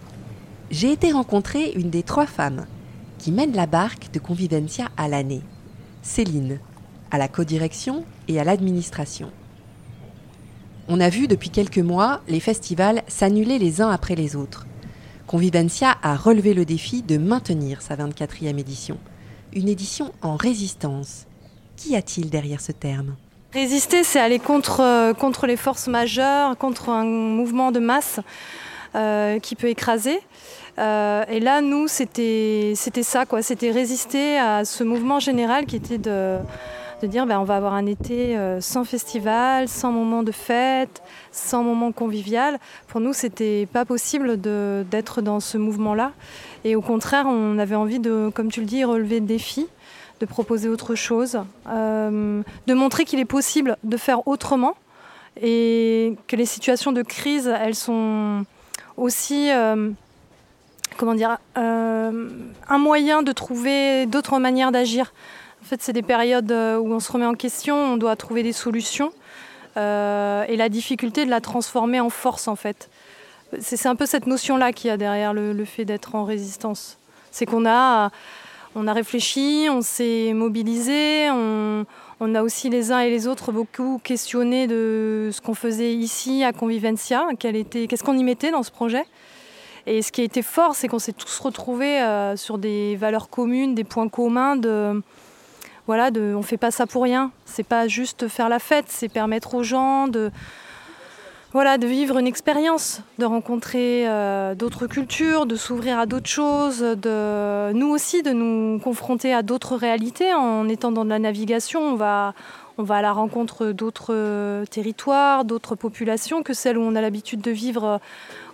J'ai 0.70 0.92
été 0.92 1.12
rencontrer 1.12 1.72
une 1.72 1.90
des 1.90 2.02
trois 2.02 2.26
femmes 2.26 2.66
qui 3.18 3.32
mènent 3.32 3.54
la 3.54 3.66
barque 3.66 4.12
de 4.12 4.18
Convivencia 4.18 4.88
à 4.96 5.08
l'année, 5.08 5.42
Céline, 6.02 6.58
à 7.10 7.18
la 7.18 7.28
codirection 7.28 8.04
et 8.28 8.38
à 8.40 8.44
l'administration. 8.44 9.30
On 10.88 11.00
a 11.00 11.08
vu 11.08 11.28
depuis 11.28 11.50
quelques 11.50 11.78
mois 11.78 12.20
les 12.28 12.40
festivals 12.40 13.02
s'annuler 13.08 13.58
les 13.58 13.80
uns 13.80 13.90
après 13.90 14.14
les 14.14 14.36
autres. 14.36 14.66
Convivencia 15.26 15.96
a 16.02 16.16
relevé 16.16 16.54
le 16.54 16.64
défi 16.64 17.02
de 17.02 17.18
maintenir 17.18 17.82
sa 17.82 17.96
24e 17.96 18.58
édition. 18.58 18.98
Une 19.52 19.68
édition 19.68 20.12
en 20.22 20.36
résistance. 20.36 21.26
Qu'y 21.76 21.96
a-t-il 21.96 22.30
derrière 22.30 22.60
ce 22.60 22.72
terme? 22.72 23.16
Résister, 23.56 24.04
c'est 24.04 24.20
aller 24.20 24.38
contre, 24.38 24.80
euh, 24.80 25.14
contre 25.14 25.46
les 25.46 25.56
forces 25.56 25.88
majeures, 25.88 26.58
contre 26.58 26.90
un 26.90 27.04
mouvement 27.06 27.72
de 27.72 27.78
masse 27.78 28.20
euh, 28.94 29.38
qui 29.38 29.54
peut 29.54 29.68
écraser. 29.68 30.20
Euh, 30.78 31.24
et 31.30 31.40
là, 31.40 31.62
nous, 31.62 31.88
c'était 31.88 32.74
ça, 32.74 33.24
quoi. 33.24 33.40
C'était 33.40 33.70
résister 33.70 34.38
à 34.38 34.66
ce 34.66 34.84
mouvement 34.84 35.20
général 35.20 35.64
qui 35.64 35.76
était 35.76 35.96
de, 35.96 36.36
de 37.00 37.06
dire 37.06 37.24
ben, 37.24 37.40
on 37.40 37.44
va 37.44 37.56
avoir 37.56 37.72
un 37.72 37.86
été 37.86 38.38
sans 38.60 38.84
festival, 38.84 39.68
sans 39.68 39.90
moment 39.90 40.22
de 40.22 40.32
fête, 40.32 41.02
sans 41.32 41.62
moment 41.62 41.92
convivial. 41.92 42.58
Pour 42.88 43.00
nous, 43.00 43.14
c'était 43.14 43.66
pas 43.72 43.86
possible 43.86 44.38
d'être 44.38 45.22
dans 45.22 45.40
ce 45.40 45.56
mouvement-là. 45.56 46.12
Et 46.64 46.76
au 46.76 46.82
contraire, 46.82 47.24
on 47.26 47.58
avait 47.58 47.74
envie 47.74 48.00
de, 48.00 48.30
comme 48.34 48.50
tu 48.52 48.60
le 48.60 48.66
dis, 48.66 48.84
relever 48.84 49.20
le 49.20 49.26
défi 49.26 49.66
de 50.20 50.26
proposer 50.26 50.68
autre 50.68 50.94
chose, 50.94 51.38
euh, 51.68 52.42
de 52.66 52.74
montrer 52.74 53.04
qu'il 53.04 53.18
est 53.18 53.26
possible 53.26 53.76
de 53.84 53.96
faire 53.96 54.26
autrement 54.26 54.74
et 55.40 56.16
que 56.28 56.36
les 56.36 56.46
situations 56.46 56.92
de 56.92 57.02
crise, 57.02 57.46
elles 57.46 57.74
sont 57.74 58.44
aussi, 58.96 59.50
euh, 59.50 59.90
comment 60.96 61.14
dire, 61.14 61.38
euh, 61.58 62.30
un 62.68 62.78
moyen 62.78 63.22
de 63.22 63.32
trouver 63.32 64.06
d'autres 64.06 64.38
manières 64.38 64.72
d'agir. 64.72 65.12
En 65.62 65.66
fait, 65.66 65.82
c'est 65.82 65.92
des 65.92 66.02
périodes 66.02 66.52
où 66.52 66.92
on 66.92 67.00
se 67.00 67.12
remet 67.12 67.26
en 67.26 67.34
question, 67.34 67.76
on 67.76 67.96
doit 67.96 68.16
trouver 68.16 68.42
des 68.42 68.52
solutions 68.52 69.12
et 69.76 70.56
la 70.56 70.68
difficulté 70.70 71.26
de 71.26 71.30
la 71.30 71.42
transformer 71.42 72.00
en 72.00 72.08
force, 72.08 72.48
en 72.48 72.56
fait. 72.56 72.88
C'est 73.60 73.86
un 73.86 73.94
peu 73.94 74.06
cette 74.06 74.26
notion-là 74.26 74.72
qu'il 74.72 74.88
y 74.88 74.90
a 74.90 74.96
derrière 74.96 75.34
le, 75.34 75.52
le 75.52 75.64
fait 75.66 75.84
d'être 75.84 76.14
en 76.14 76.24
résistance. 76.24 76.98
C'est 77.30 77.44
qu'on 77.44 77.66
a 77.66 78.10
on 78.76 78.86
a 78.86 78.92
réfléchi, 78.92 79.68
on 79.70 79.80
s'est 79.80 80.32
mobilisé, 80.34 81.30
on, 81.30 82.34
a 82.34 82.42
aussi 82.42 82.68
les 82.68 82.92
uns 82.92 83.00
et 83.00 83.10
les 83.10 83.26
autres 83.26 83.50
beaucoup 83.50 83.98
questionné 84.04 84.66
de 84.66 85.30
ce 85.32 85.40
qu'on 85.40 85.54
faisait 85.54 85.94
ici 85.94 86.44
à 86.44 86.52
Convivencia, 86.52 87.26
qu'est-ce 87.38 88.04
qu'on 88.04 88.18
y 88.18 88.22
mettait 88.22 88.50
dans 88.50 88.62
ce 88.62 88.70
projet. 88.70 89.04
Et 89.86 90.02
ce 90.02 90.12
qui 90.12 90.20
a 90.20 90.24
été 90.24 90.42
fort, 90.42 90.74
c'est 90.74 90.88
qu'on 90.88 90.98
s'est 90.98 91.14
tous 91.14 91.38
retrouvés 91.38 92.02
euh, 92.02 92.36
sur 92.36 92.58
des 92.58 92.96
valeurs 92.96 93.30
communes, 93.30 93.74
des 93.74 93.84
points 93.84 94.08
communs 94.08 94.56
de 94.56 95.02
voilà, 95.86 96.10
on 96.14 96.42
fait 96.42 96.56
pas 96.56 96.72
ça 96.72 96.86
pour 96.86 97.04
rien. 97.04 97.30
C'est 97.44 97.62
pas 97.62 97.86
juste 97.86 98.26
faire 98.26 98.48
la 98.48 98.58
fête, 98.58 98.86
c'est 98.88 99.08
permettre 99.08 99.54
aux 99.54 99.62
gens 99.62 100.08
de, 100.08 100.32
voilà, 101.56 101.78
de 101.78 101.86
vivre 101.86 102.18
une 102.18 102.26
expérience, 102.26 103.00
de 103.18 103.24
rencontrer 103.24 104.06
euh, 104.06 104.54
d'autres 104.54 104.86
cultures, 104.86 105.46
de 105.46 105.56
s'ouvrir 105.56 105.98
à 105.98 106.04
d'autres 106.04 106.28
choses, 106.28 106.80
de 106.80 107.72
nous 107.72 107.88
aussi 107.88 108.22
de 108.22 108.32
nous 108.32 108.78
confronter 108.78 109.32
à 109.32 109.40
d'autres 109.40 109.74
réalités. 109.74 110.34
En 110.34 110.68
étant 110.68 110.92
dans 110.92 111.06
de 111.06 111.08
la 111.08 111.18
navigation, 111.18 111.80
on 111.80 111.94
va, 111.94 112.34
à 112.90 113.00
la 113.00 113.10
rencontre 113.10 113.68
d'autres 113.68 114.64
territoires, 114.66 115.46
d'autres 115.46 115.76
populations 115.76 116.42
que 116.42 116.52
celles 116.52 116.76
où 116.76 116.82
on 116.82 116.94
a 116.94 117.00
l'habitude 117.00 117.40
de 117.40 117.52
vivre 117.52 117.84
euh, 117.84 117.98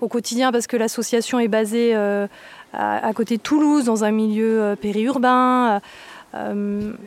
au 0.00 0.06
quotidien 0.06 0.52
parce 0.52 0.68
que 0.68 0.76
l'association 0.76 1.40
est 1.40 1.48
basée 1.48 1.96
euh, 1.96 2.28
à, 2.72 3.12
côté 3.14 3.36
de 3.36 3.42
Toulouse, 3.42 3.84
dans 3.84 4.04
un 4.04 4.12
milieu 4.12 4.76
périurbain. 4.80 5.80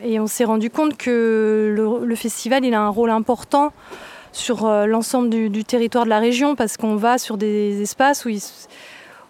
et 0.04 0.20
on 0.20 0.26
s'est 0.26 0.44
rendu 0.44 0.68
compte 0.68 0.98
que 0.98 1.72
le, 1.74 2.04
le, 2.04 2.14
festival 2.16 2.66
il 2.66 2.74
a 2.74 2.82
un 2.82 2.90
rôle 2.90 3.08
important 3.08 3.72
sur 4.36 4.66
euh, 4.66 4.86
l'ensemble 4.86 5.30
du, 5.30 5.64
territoire 5.64 6.04
de 6.04 6.10
la 6.10 6.18
région 6.18 6.54
parce 6.56 6.76
qu'on 6.76 6.96
va 6.96 7.18
sur 7.18 7.38
des 7.38 7.80
espaces 7.80 8.24
où 8.24 8.28
il, 8.28 8.40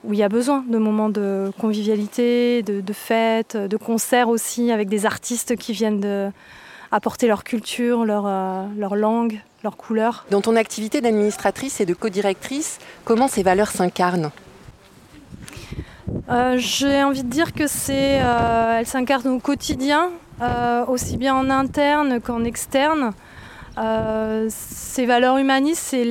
où 0.05 0.13
il 0.13 0.19
y 0.19 0.23
a 0.23 0.29
besoin 0.29 0.65
de 0.69 0.79
moments 0.79 1.09
de 1.09 1.53
convivialité, 1.61 2.63
de, 2.63 2.81
de 2.81 2.93
fêtes, 2.93 3.57
de 3.57 3.77
concerts 3.77 4.29
aussi 4.29 4.73
avec 4.73 4.89
des 4.89 5.07
artistes 5.07 5.57
qui 5.57 5.73
viennent 5.73 6.01
de, 6.01 6.29
apporter 6.91 7.29
leur 7.29 7.45
culture, 7.45 8.05
leur, 8.05 8.25
euh, 8.27 8.65
leur 8.77 8.97
langue, 8.97 9.41
leur 9.63 9.77
couleur. 9.77 10.27
Dans 10.31 10.41
ton 10.41 10.57
activité 10.57 11.01
d'administratrice 11.01 11.81
et 11.81 11.87
de 11.87 11.95
co-directrice, 11.95 12.79
comment 13.05 13.29
ces 13.29 13.43
valeurs 13.43 13.71
s'incarnent? 13.71 14.31
Euh, 16.29 16.57
J'ai 16.59 17.03
envie 17.05 17.23
de 17.23 17.31
dire 17.31 17.53
que 17.53 17.67
c'est, 17.67 18.21
elles 18.23 18.87
s'incarnent 18.87 19.29
au 19.29 19.39
quotidien, 19.39 20.11
aussi 20.89 21.17
bien 21.17 21.35
en 21.35 21.49
interne 21.51 22.21
qu'en 22.21 22.45
externe. 22.45 23.13
Euh, 23.79 24.47
ces 24.49 25.05
valeurs 25.05 25.37
humanistes, 25.37 25.95
c'est 25.95 26.05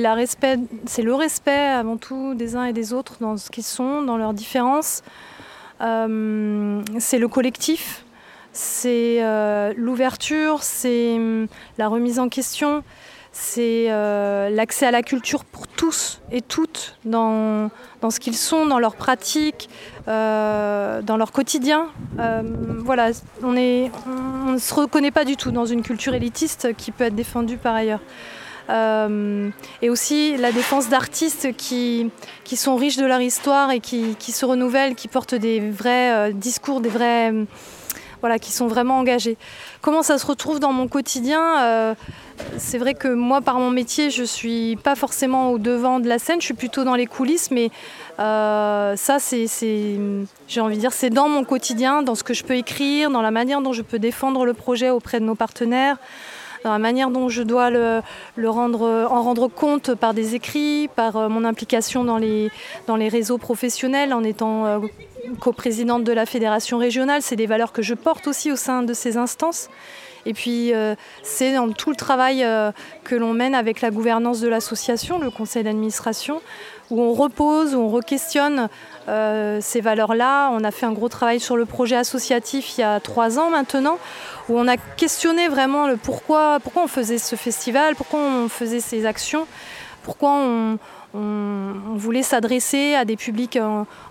le 1.02 1.14
respect 1.14 1.56
avant 1.56 1.96
tout 1.96 2.34
des 2.34 2.54
uns 2.54 2.64
et 2.64 2.72
des 2.72 2.92
autres 2.92 3.16
dans 3.20 3.36
ce 3.36 3.50
qu'ils 3.50 3.64
sont, 3.64 4.02
dans 4.02 4.16
leurs 4.16 4.34
différences. 4.34 5.02
Euh, 5.80 6.82
c'est 6.98 7.18
le 7.18 7.28
collectif, 7.28 8.04
c'est 8.52 9.18
euh, 9.20 9.74
l'ouverture, 9.76 10.62
c'est 10.62 11.18
la 11.76 11.88
remise 11.88 12.18
en 12.18 12.28
question, 12.28 12.82
c'est 13.38 13.88
euh, 13.90 14.48
l'accès 14.48 14.86
à 14.86 14.90
la 14.90 15.02
culture 15.02 15.44
pour 15.44 15.68
tous 15.68 16.22
et 16.32 16.40
toutes 16.40 16.96
dans, 17.04 17.70
dans 18.00 18.08
ce 18.08 18.18
qu'ils 18.18 18.34
sont, 18.34 18.64
dans 18.64 18.78
leurs 18.78 18.96
pratiques, 18.96 19.68
euh, 20.08 21.02
dans 21.02 21.18
leur 21.18 21.32
quotidien. 21.32 21.88
Euh, 22.18 22.42
voilà, 22.78 23.10
on 23.42 23.52
ne 23.52 23.88
on 24.08 24.58
se 24.58 24.72
reconnaît 24.72 25.10
pas 25.10 25.26
du 25.26 25.36
tout 25.36 25.50
dans 25.50 25.66
une 25.66 25.82
culture 25.82 26.14
élitiste 26.14 26.74
qui 26.78 26.92
peut 26.92 27.04
être 27.04 27.14
défendue 27.14 27.58
par 27.58 27.74
ailleurs. 27.74 28.00
et 28.70 29.90
aussi 29.90 30.38
la 30.38 30.50
défense 30.50 30.88
d'artistes 30.88 31.54
qui, 31.58 32.10
qui 32.42 32.56
sont 32.56 32.74
riches 32.74 32.96
de 32.96 33.04
leur 33.04 33.20
histoire 33.20 33.70
et 33.70 33.80
qui, 33.80 34.16
qui 34.18 34.32
se 34.32 34.46
renouvellent, 34.46 34.94
qui 34.94 35.08
portent 35.08 35.34
des 35.34 35.60
vrais 35.60 36.32
discours, 36.32 36.80
des 36.80 36.88
vrais 36.88 37.34
voilà, 38.22 38.38
qui 38.38 38.50
sont 38.50 38.66
vraiment 38.66 38.98
engagés. 38.98 39.36
Comment 39.82 40.02
ça 40.02 40.16
se 40.16 40.26
retrouve 40.26 40.58
dans 40.58 40.72
mon 40.72 40.88
quotidien? 40.88 41.94
C'est 42.58 42.78
vrai 42.78 42.94
que 42.94 43.08
moi, 43.08 43.40
par 43.40 43.58
mon 43.58 43.70
métier, 43.70 44.10
je 44.10 44.22
ne 44.22 44.26
suis 44.26 44.76
pas 44.76 44.94
forcément 44.94 45.50
au 45.50 45.58
devant 45.58 46.00
de 46.00 46.08
la 46.08 46.18
scène, 46.18 46.40
je 46.40 46.46
suis 46.46 46.54
plutôt 46.54 46.84
dans 46.84 46.94
les 46.94 47.06
coulisses, 47.06 47.50
mais 47.50 47.70
euh, 48.18 48.96
ça, 48.96 49.18
c'est, 49.18 49.46
j'ai 50.48 50.60
envie 50.60 50.76
de 50.76 50.80
dire, 50.80 50.92
c'est 50.92 51.10
dans 51.10 51.28
mon 51.28 51.44
quotidien, 51.44 52.02
dans 52.02 52.14
ce 52.14 52.24
que 52.24 52.34
je 52.34 52.44
peux 52.44 52.56
écrire, 52.56 53.10
dans 53.10 53.22
la 53.22 53.30
manière 53.30 53.60
dont 53.60 53.72
je 53.72 53.82
peux 53.82 53.98
défendre 53.98 54.44
le 54.44 54.54
projet 54.54 54.90
auprès 54.90 55.20
de 55.20 55.24
nos 55.24 55.34
partenaires 55.34 55.96
dans 56.64 56.72
la 56.72 56.78
manière 56.80 57.10
dont 57.10 57.28
je 57.28 57.42
dois 57.44 57.70
en 57.70 59.22
rendre 59.22 59.46
compte 59.46 59.94
par 59.94 60.14
des 60.14 60.34
écrits, 60.34 60.88
par 60.96 61.16
euh, 61.16 61.28
mon 61.28 61.44
implication 61.44 62.02
dans 62.02 62.18
les, 62.18 62.50
dans 62.88 62.96
les 62.96 63.08
réseaux 63.08 63.38
professionnels, 63.38 64.12
en 64.12 64.24
étant 64.24 64.82
coprésidente 65.34 66.04
de 66.04 66.12
la 66.12 66.26
fédération 66.26 66.78
régionale. 66.78 67.22
C'est 67.22 67.36
des 67.36 67.46
valeurs 67.46 67.72
que 67.72 67.82
je 67.82 67.94
porte 67.94 68.26
aussi 68.26 68.52
au 68.52 68.56
sein 68.56 68.82
de 68.82 68.94
ces 68.94 69.16
instances. 69.16 69.68
Et 70.26 70.34
puis, 70.34 70.74
euh, 70.74 70.96
c'est 71.22 71.54
dans 71.54 71.70
tout 71.70 71.88
le 71.88 71.96
travail 71.96 72.42
euh, 72.42 72.72
que 73.04 73.14
l'on 73.14 73.32
mène 73.32 73.54
avec 73.54 73.80
la 73.80 73.90
gouvernance 73.90 74.40
de 74.40 74.48
l'association, 74.48 75.18
le 75.20 75.30
conseil 75.30 75.62
d'administration, 75.62 76.42
où 76.90 77.00
on 77.00 77.12
repose, 77.14 77.76
où 77.76 77.78
on 77.78 77.88
re-questionne 77.88 78.68
euh, 79.08 79.60
ces 79.62 79.80
valeurs-là. 79.80 80.50
On 80.50 80.64
a 80.64 80.72
fait 80.72 80.84
un 80.84 80.92
gros 80.92 81.08
travail 81.08 81.38
sur 81.38 81.56
le 81.56 81.64
projet 81.64 81.94
associatif 81.94 82.76
il 82.76 82.80
y 82.80 82.84
a 82.84 82.98
trois 82.98 83.38
ans 83.38 83.50
maintenant, 83.50 83.98
où 84.48 84.58
on 84.58 84.66
a 84.66 84.76
questionné 84.76 85.46
vraiment 85.46 85.86
le 85.86 85.96
pourquoi, 85.96 86.58
pourquoi 86.60 86.82
on 86.82 86.88
faisait 86.88 87.18
ce 87.18 87.36
festival, 87.36 87.94
pourquoi 87.94 88.18
on 88.18 88.48
faisait 88.48 88.80
ces 88.80 89.06
actions, 89.06 89.46
pourquoi 90.02 90.32
on, 90.32 90.78
on, 91.14 91.72
voulait 91.94 92.22
s'adresser 92.22 92.94
à 92.94 93.04
des 93.04 93.16
publics 93.16 93.58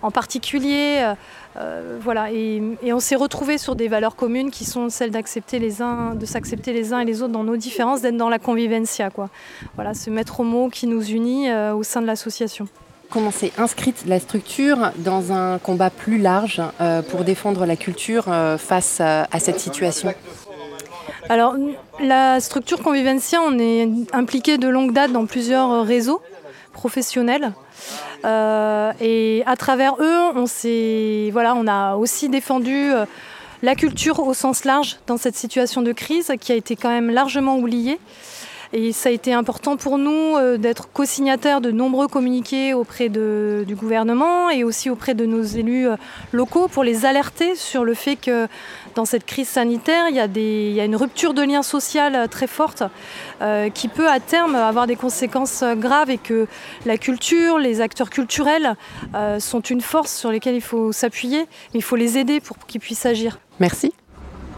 en, 0.02 0.10
particulier. 0.10 0.98
Euh, 1.00 1.14
euh, 1.58 1.98
voilà, 2.00 2.30
et, 2.32 2.60
on 2.92 3.00
s'est 3.00 3.16
retrouvé 3.16 3.58
sur 3.58 3.76
des 3.76 3.88
valeurs 3.88 4.16
communes 4.16 4.50
qui 4.50 4.64
sont 4.64 4.88
celles 4.90 5.10
d'accepter 5.10 5.58
les 5.58 5.82
uns, 5.82 6.14
de 6.14 6.26
s'accepter 6.26 6.72
les 6.72 6.92
uns 6.92 7.00
et 7.00 7.04
les 7.04 7.22
autres 7.22 7.32
dans 7.32 7.44
nos 7.44 7.56
différences, 7.56 8.02
d'être 8.02 8.16
dans 8.16 8.28
la 8.28 8.38
convivencia, 8.38 9.10
quoi. 9.10 9.28
Voilà, 9.76 9.94
ce 9.94 10.10
maître 10.10 10.42
mot 10.42 10.68
qui 10.68 10.86
nous 10.86 11.02
unit 11.02 11.48
euh, 11.48 11.74
au 11.74 11.82
sein 11.82 12.02
de 12.02 12.06
l'association. 12.06 12.66
Comment 13.08 13.30
s'est 13.30 13.52
inscrite 13.56 14.04
la 14.06 14.18
structure 14.18 14.90
dans 14.96 15.32
un 15.32 15.58
combat 15.58 15.90
plus 15.90 16.18
large 16.18 16.60
pour 17.08 17.22
défendre 17.22 17.64
la 17.64 17.76
culture 17.76 18.24
face 18.58 19.00
à, 19.00 19.28
à 19.30 19.38
cette 19.38 19.60
situation? 19.60 20.12
Alors, 21.28 21.54
la 22.00 22.40
structure 22.40 22.82
Convivencia, 22.82 23.40
on 23.42 23.58
est 23.60 23.88
impliqué 24.12 24.58
de 24.58 24.68
longue 24.68 24.92
date 24.92 25.12
dans 25.12 25.26
plusieurs 25.26 25.84
réseaux 25.84 26.20
professionnels. 26.76 27.52
Euh, 28.24 28.92
et 29.00 29.42
à 29.46 29.56
travers 29.56 29.94
eux, 29.98 30.18
on, 30.36 30.44
voilà, 31.32 31.54
on 31.56 31.66
a 31.66 31.96
aussi 31.96 32.28
défendu 32.28 32.92
euh, 32.92 33.06
la 33.62 33.74
culture 33.74 34.20
au 34.20 34.34
sens 34.34 34.64
large 34.64 34.98
dans 35.06 35.16
cette 35.16 35.36
situation 35.36 35.82
de 35.82 35.92
crise 35.92 36.32
qui 36.40 36.52
a 36.52 36.54
été 36.54 36.76
quand 36.76 36.90
même 36.90 37.10
largement 37.10 37.56
oubliée. 37.56 37.98
Et 38.72 38.92
ça 38.92 39.08
a 39.08 39.12
été 39.12 39.32
important 39.32 39.76
pour 39.76 39.98
nous 39.98 40.36
euh, 40.36 40.56
d'être 40.56 40.88
co-signataires 40.92 41.60
de 41.60 41.70
nombreux 41.70 42.08
communiqués 42.08 42.74
auprès 42.74 43.08
du 43.08 43.74
gouvernement 43.74 44.50
et 44.50 44.64
aussi 44.64 44.90
auprès 44.90 45.14
de 45.14 45.26
nos 45.26 45.42
élus 45.42 45.88
euh, 45.88 45.96
locaux 46.32 46.68
pour 46.68 46.84
les 46.84 47.04
alerter 47.04 47.54
sur 47.54 47.84
le 47.84 47.94
fait 47.94 48.16
que 48.16 48.48
dans 48.94 49.04
cette 49.04 49.26
crise 49.26 49.48
sanitaire, 49.48 50.06
il 50.08 50.16
y 50.16 50.80
a, 50.80 50.84
une 50.84 50.96
rupture 50.96 51.34
de 51.34 51.42
lien 51.42 51.62
social 51.62 52.28
très 52.30 52.46
forte 52.46 52.82
qui 53.74 53.88
peut 53.88 54.08
à 54.08 54.20
terme 54.20 54.54
avoir 54.54 54.86
des 54.86 54.96
conséquences 54.96 55.62
graves 55.76 56.08
et 56.08 56.16
que 56.16 56.46
la 56.86 56.96
culture, 56.96 57.58
les 57.58 57.82
acteurs 57.82 58.08
culturels 58.08 58.74
sont 59.38 59.60
une 59.60 59.82
force 59.82 60.16
sur 60.16 60.30
lesquelles 60.30 60.54
il 60.54 60.62
faut 60.62 60.92
s'appuyer, 60.92 61.40
mais 61.74 61.80
il 61.80 61.82
faut 61.82 61.96
les 61.96 62.16
aider 62.16 62.40
pour 62.40 62.56
qu'ils 62.66 62.80
puissent 62.80 63.04
agir. 63.04 63.38
Merci. 63.60 63.92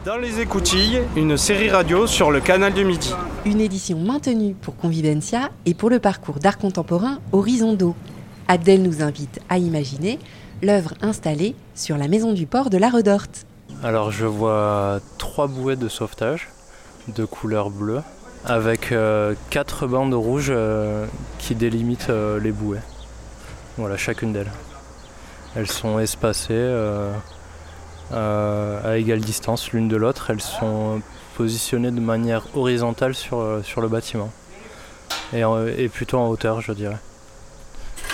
Dans 0.09 0.17
les 0.17 0.41
écoutilles, 0.41 1.03
une 1.17 1.37
série 1.37 1.69
radio 1.69 2.07
sur 2.07 2.31
le 2.31 2.41
canal 2.41 2.73
du 2.73 2.83
Midi. 2.83 3.13
Une 3.45 3.61
édition 3.61 3.99
maintenue 3.99 4.55
pour 4.55 4.75
Convivencia 4.75 5.51
et 5.67 5.75
pour 5.75 5.91
le 5.91 5.99
parcours 5.99 6.39
d'art 6.39 6.57
contemporain 6.57 7.19
Horizon 7.33 7.75
d'eau. 7.75 7.95
Abdel 8.49 8.83
nous 8.83 9.03
invite 9.03 9.39
à 9.51 9.59
imaginer 9.59 10.19
l'œuvre 10.63 10.95
installée 11.03 11.55
sur 11.75 11.99
la 11.99 12.09
maison 12.09 12.33
du 12.33 12.47
port 12.47 12.71
de 12.71 12.79
la 12.79 12.89
Redorte. 12.89 13.45
Alors 13.85 14.11
je 14.11 14.25
vois 14.25 15.01
trois 15.19 15.47
bouées 15.47 15.77
de 15.77 15.89
sauvetage 15.91 16.49
de 17.09 17.27
couleur 17.27 17.69
bleue 17.69 18.01
avec 18.47 18.93
euh, 18.93 19.35
quatre 19.51 19.87
bandes 19.87 20.15
rouges 20.15 20.49
euh, 20.49 21.05
qui 21.39 21.55
délimitent 21.55 22.09
euh, 22.09 22.41
les 22.41 22.53
bouées. 22.53 22.81
Voilà, 23.77 23.99
chacune 23.99 24.33
d'elles. 24.33 24.53
Elles 25.55 25.71
sont 25.71 25.99
espacées 25.99 26.55
euh, 26.55 27.13
à 28.13 28.97
égale 28.97 29.21
distance 29.21 29.71
l'une 29.73 29.89
de 29.89 29.97
l'autre. 29.97 30.31
Elles 30.31 30.41
sont 30.41 31.01
positionnées 31.39 31.93
de 31.93 32.01
manière 32.01 32.43
horizontale 32.57 33.15
sur, 33.15 33.39
euh, 33.39 33.63
sur 33.63 33.81
le 33.81 33.87
bâtiment 33.87 34.31
et, 35.33 35.89
plutôt 35.89 36.19
en 36.19 36.29
hauteur, 36.29 36.61
je 36.61 36.73
dirais. 36.73 36.99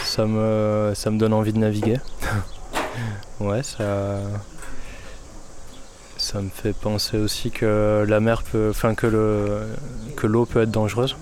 Ça 0.04 0.26
me, 0.26 0.92
ça 0.94 1.10
me 1.10 1.18
donne 1.18 1.32
envie 1.32 1.54
de 1.54 1.58
naviguer. 1.58 2.00
ouais, 3.40 3.62
ça, 3.62 4.18
ça 6.18 6.40
me 6.42 6.50
fait 6.50 6.74
penser 6.74 7.16
aussi 7.16 7.50
que 7.50 8.04
la 8.06 8.20
mer 8.20 8.42
peut, 8.42 8.68
enfin 8.70 8.94
que 8.94 9.06
le, 9.06 9.62
que 10.16 10.26
l'eau 10.26 10.44
peut 10.44 10.62
être 10.62 10.70
dangereuse. 10.70 11.16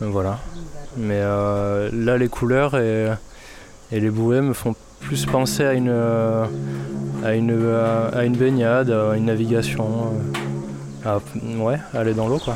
Voilà. 0.00 0.40
Mais 0.96 1.20
euh, 1.20 1.88
là, 1.92 2.18
les 2.18 2.28
couleurs 2.28 2.76
et, 2.76 3.08
et 3.92 4.00
les 4.00 4.10
bouées 4.10 4.42
me 4.42 4.52
font 4.52 4.74
plus 5.00 5.24
penser 5.24 5.64
à 5.64 5.72
une, 5.72 5.88
euh, 5.88 6.44
à 7.24 7.34
une, 7.34 7.74
à 8.12 8.24
une 8.24 8.36
baignade, 8.36 8.90
à 8.90 9.16
une 9.16 9.26
navigation. 9.26 9.84
Euh, 9.84 10.42
à, 11.04 11.20
aller 11.98 12.14
dans 12.14 12.28
l'eau 12.28 12.38
quoi. 12.38 12.54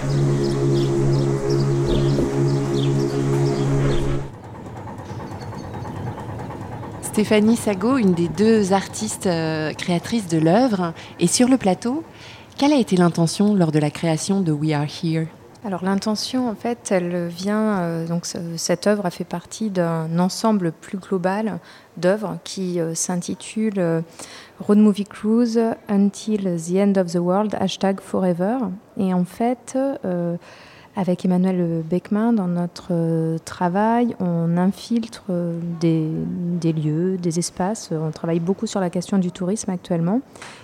Stéphanie 7.03 7.57
Sago, 7.57 7.97
une 7.97 8.13
des 8.13 8.29
deux 8.29 8.73
artistes 8.73 9.27
euh, 9.27 9.73
créatrices 9.73 10.29
de 10.29 10.39
l'œuvre, 10.39 10.93
est 11.19 11.27
sur 11.27 11.49
le 11.49 11.57
plateau. 11.57 12.05
Quelle 12.59 12.73
a 12.73 12.79
été 12.79 12.97
l'intention 12.97 13.55
lors 13.55 13.73
de 13.73 13.79
la 13.79 13.91
création 13.91 14.43
de 14.43 14.53
We 14.53 14.73
Are 14.73 14.85
Here? 14.85 15.27
Alors 15.67 15.85
l'intention, 15.85 16.49
en 16.49 16.55
fait, 16.55 16.93
elle 16.93 17.27
vient. 17.27 17.79
Euh, 17.81 18.07
donc 18.07 18.25
cette 18.57 18.87
œuvre 18.87 19.05
a 19.05 19.11
fait 19.11 19.25
partie 19.25 19.69
d'un 19.69 20.17
ensemble 20.21 20.71
plus 20.71 20.97
global 20.97 21.59
d'œuvres 21.97 22.39
qui 22.45 22.79
euh, 22.79 22.95
s'intitule 22.95 23.75
euh, 23.79 24.01
Road 24.61 24.79
Movie 24.79 25.07
Cruise 25.07 25.61
Until 25.89 26.57
the 26.57 26.77
End 26.77 26.93
of 27.01 27.11
the 27.11 27.19
World 27.19 27.57
hashtag 27.59 28.01
Forever. 28.01 28.59
Et 28.97 29.13
en 29.13 29.25
fait, 29.25 29.77
avec 30.95 31.25
Emmanuel 31.25 31.83
Beckman, 31.83 32.33
dans 32.33 32.47
notre 32.47 33.37
travail, 33.45 34.17
on 34.21 34.57
infiltre 34.57 35.25
des, 35.81 36.09
des, 36.61 36.73
lieux, 36.73 37.19
des 37.19 37.39
espaces. 37.39 37.91
On 37.93 38.11
travaille 38.13 38.41
beaucoup 38.41 38.67
sur 38.67 38.81
la 38.81 38.89
question 38.89 39.19
du 39.19 39.33
tourisme 39.33 39.71
actuellement. 39.71 40.23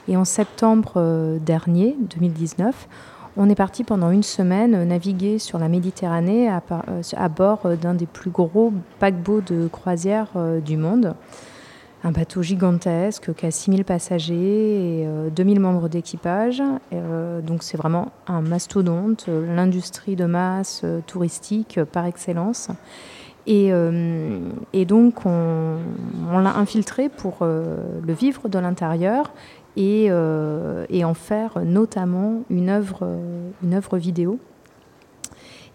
Et 0.09 0.17
en 0.17 0.25
septembre 0.25 1.39
dernier, 1.45 1.97
2019, 2.17 2.89
on 3.37 3.49
est 3.49 3.55
parti 3.55 3.83
pendant 3.83 4.11
une 4.11 4.23
semaine 4.23 4.87
naviguer 4.87 5.39
sur 5.39 5.59
la 5.59 5.69
Méditerranée 5.69 6.49
à, 6.49 6.63
euh, 6.89 7.29
bord 7.29 7.61
euh, 7.65 7.77
d'un 7.77 7.95
des 7.95 8.07
plus 8.07 8.31
gros 8.31 8.73
paquebots 8.99 9.41
de 9.41 9.69
croisière 9.69 10.29
euh, 10.37 10.61
du 10.61 10.77
monde. 10.77 11.15
Un 12.05 12.11
bateau 12.11 12.43
gigantesque 12.43 13.33
qui 13.33 13.47
a 13.47 13.51
6000 13.51 13.85
passagers 13.85 15.03
et 15.03 15.07
2000 15.31 15.61
membres 15.61 15.89
d'équipage. 15.89 16.61
donc 16.91 17.63
c'est 17.63 17.77
vraiment 17.77 18.11
un 18.27 18.41
mastodonte, 18.41 19.29
l'industrie 19.29 20.17
de 20.17 20.25
masse 20.25 20.85
touristique 21.07 21.79
par 21.93 22.07
excellence. 22.07 22.71
Et, 23.47 23.71
donc 24.85 25.25
on, 25.27 25.77
on 26.33 26.39
l'a 26.41 26.57
infiltré 26.57 27.09
pour 27.09 27.37
le 27.45 28.13
vivre 28.13 28.49
de 28.49 28.59
l'intérieur 28.59 29.31
euh, 29.79 30.87
et, 30.91 31.05
en 31.05 31.15
faire 31.15 31.61
notamment 31.65 32.43
une 32.51 32.69
œuvre, 32.69 33.09
une 33.63 33.75
œuvre 33.75 33.99
vidéo. 33.99 34.39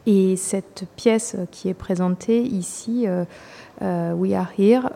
Et 0.05 0.37
cette 0.37 0.85
pièce 0.95 1.35
qui 1.51 1.67
est 1.67 1.73
présentée 1.73 2.41
ici, 2.41 3.05
euh, 3.07 3.25
euh, 3.81 4.13
We 4.13 4.33
Are 4.33 4.47
Here, 4.57 4.89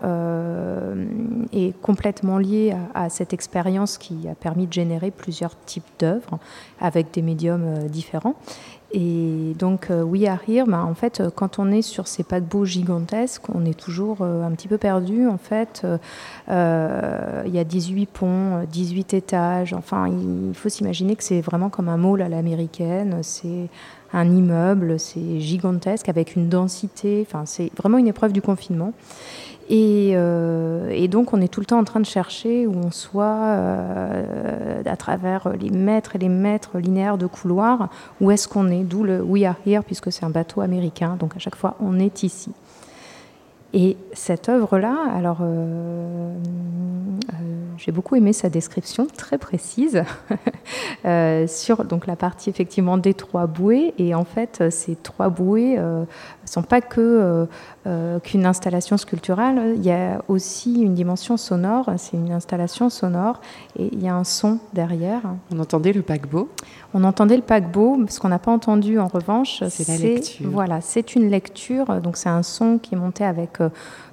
est 1.52 1.78
complètement 1.82 2.38
liée 2.38 2.74
à, 2.94 3.10
cette 3.10 3.34
expérience 3.34 3.98
qui 3.98 4.28
a 4.30 4.36
permis 4.36 4.68
de 4.68 4.74
générer 4.74 5.12
plusieurs 5.12 5.60
types 5.66 5.84
d'œuvres 6.00 6.40
avec 6.80 7.12
des 7.12 7.22
médiums 7.22 7.88
différents. 7.90 8.36
Et 8.94 9.56
donc, 9.58 9.90
euh, 9.90 10.04
We 10.04 10.26
Are 10.26 10.40
Here, 10.48 10.66
en 10.72 10.94
fait, 10.94 11.22
euh, 11.22 11.30
quand 11.34 11.60
on 11.60 11.72
est 11.72 11.82
sur 11.82 12.08
ces 12.08 12.24
paquebots 12.24 12.66
gigantesques, 12.66 13.44
on 13.54 13.66
est 13.66 13.80
toujours 13.80 14.18
euh, 14.22 14.44
un 14.46 14.52
petit 14.52 14.68
peu 14.68 14.78
perdu. 14.78 15.28
En 15.28 15.38
fait, 15.38 15.86
il 16.48 17.56
y 17.56 17.60
a 17.60 17.64
18 17.64 18.06
ponts, 18.08 18.64
18 18.70 19.14
étages. 19.14 19.74
Enfin, 19.74 20.08
il 20.08 20.54
faut 20.54 20.70
s'imaginer 20.70 21.16
que 21.16 21.24
c'est 21.24 21.42
vraiment 21.42 21.70
comme 21.70 21.88
un 21.88 21.98
mall 21.98 22.22
à 22.22 22.30
l'américaine. 22.30 23.20
C'est 23.22 23.70
un 24.14 24.30
immeuble, 24.30 25.00
c'est 25.00 25.40
gigantesque 25.40 26.10
avec 26.10 26.36
une 26.36 26.50
densité. 26.50 27.26
Enfin, 27.26 27.44
c'est 27.46 27.72
vraiment 27.78 27.98
une 27.98 28.08
épreuve 28.08 28.34
du 28.34 28.42
confinement. 28.42 28.94
Euh, 29.70 30.90
et, 30.90 31.08
donc, 31.08 31.34
on 31.34 31.42
est 31.42 31.48
tout 31.48 31.60
le 31.60 31.66
temps 31.66 31.80
en 31.80 31.84
train 31.84 32.00
de 32.00 32.06
chercher 32.06 32.68
où 32.68 32.74
on 32.76 32.92
soit 32.92 33.24
euh, 33.26 34.82
à 34.86 34.96
travers 34.98 35.50
les 35.60 35.70
mètres 35.70 36.16
et 36.16 36.20
les 36.20 36.30
mètres 36.30 36.80
linéaires 36.80 37.18
de 37.18 37.28
couloirs, 37.28 37.90
où 38.20 38.32
est-ce 38.32 38.48
qu'on 38.48 38.70
est, 38.70 38.84
d'où 38.84 39.04
le 39.04 39.22
We 39.22 39.46
Are 39.46 39.56
Here, 39.66 39.84
puisque 39.84 40.12
c'est 40.12 40.26
un 40.26 40.30
bateau 40.30 40.62
américain. 40.62 41.16
Donc, 41.20 41.36
à 41.36 41.40
chaque 41.40 41.56
fois, 41.56 41.76
on 41.80 42.00
est 42.00 42.24
ici. 42.24 42.52
Et 43.74 43.96
cette 44.14 44.50
œuvre-là, 44.50 44.98
alors 45.16 45.40
euh, 45.42 46.34
j'ai 47.84 47.92
beaucoup 47.92 48.16
aimé 48.16 48.32
sa 48.32 48.50
description 48.50 49.08
très 49.08 49.38
précise 49.38 50.04
sur 51.48 51.84
donc 51.84 52.06
la 52.06 52.16
partie 52.16 52.50
effectivement 52.50 52.98
des 52.98 53.14
trois 53.14 53.48
bouées. 53.48 53.94
Et 53.98 54.14
en 54.14 54.24
fait, 54.24 54.64
ces 54.70 54.96
trois 54.96 55.30
bouées 55.30 55.78
ne 55.78 56.06
sont 56.46 56.62
pas 56.62 56.82
que 56.82 57.48
euh, 57.88 58.20
qu'une 58.20 58.46
installation 58.46 58.96
sculpturale, 58.96 59.74
il 59.76 59.84
y 59.84 59.90
a 59.90 60.22
aussi 60.28 60.82
une 60.82 60.94
dimension 60.94 61.36
sonore. 61.36 61.90
C'est 61.98 62.16
une 62.16 62.32
installation 62.32 62.92
sonore 62.92 63.42
et 63.76 63.90
il 63.92 64.04
y 64.04 64.08
a 64.08 64.14
un 64.14 64.24
son 64.24 64.60
derrière. 64.74 65.22
On 65.52 65.60
entendait 65.60 65.92
le 65.92 66.04
paquebot 66.04 66.48
On 66.94 67.04
entendait 67.04 67.38
le 67.38 67.42
paquebot. 67.42 68.06
Ce 68.08 68.20
qu'on 68.20 68.30
n'a 68.30 68.38
pas 68.38 68.52
entendu 68.52 69.00
en 69.00 69.08
revanche, 69.08 69.64
c'est 69.70 69.88
la 69.88 69.98
lecture. 69.98 70.48
Voilà, 70.52 70.80
c'est 70.82 71.16
une 71.16 71.28
lecture. 71.28 72.02
Donc 72.02 72.18
c'est 72.18 72.30
un 72.30 72.44
son 72.44 72.78
qui 72.78 72.94
est 72.94 72.98
monté 73.00 73.24
avec. 73.24 73.58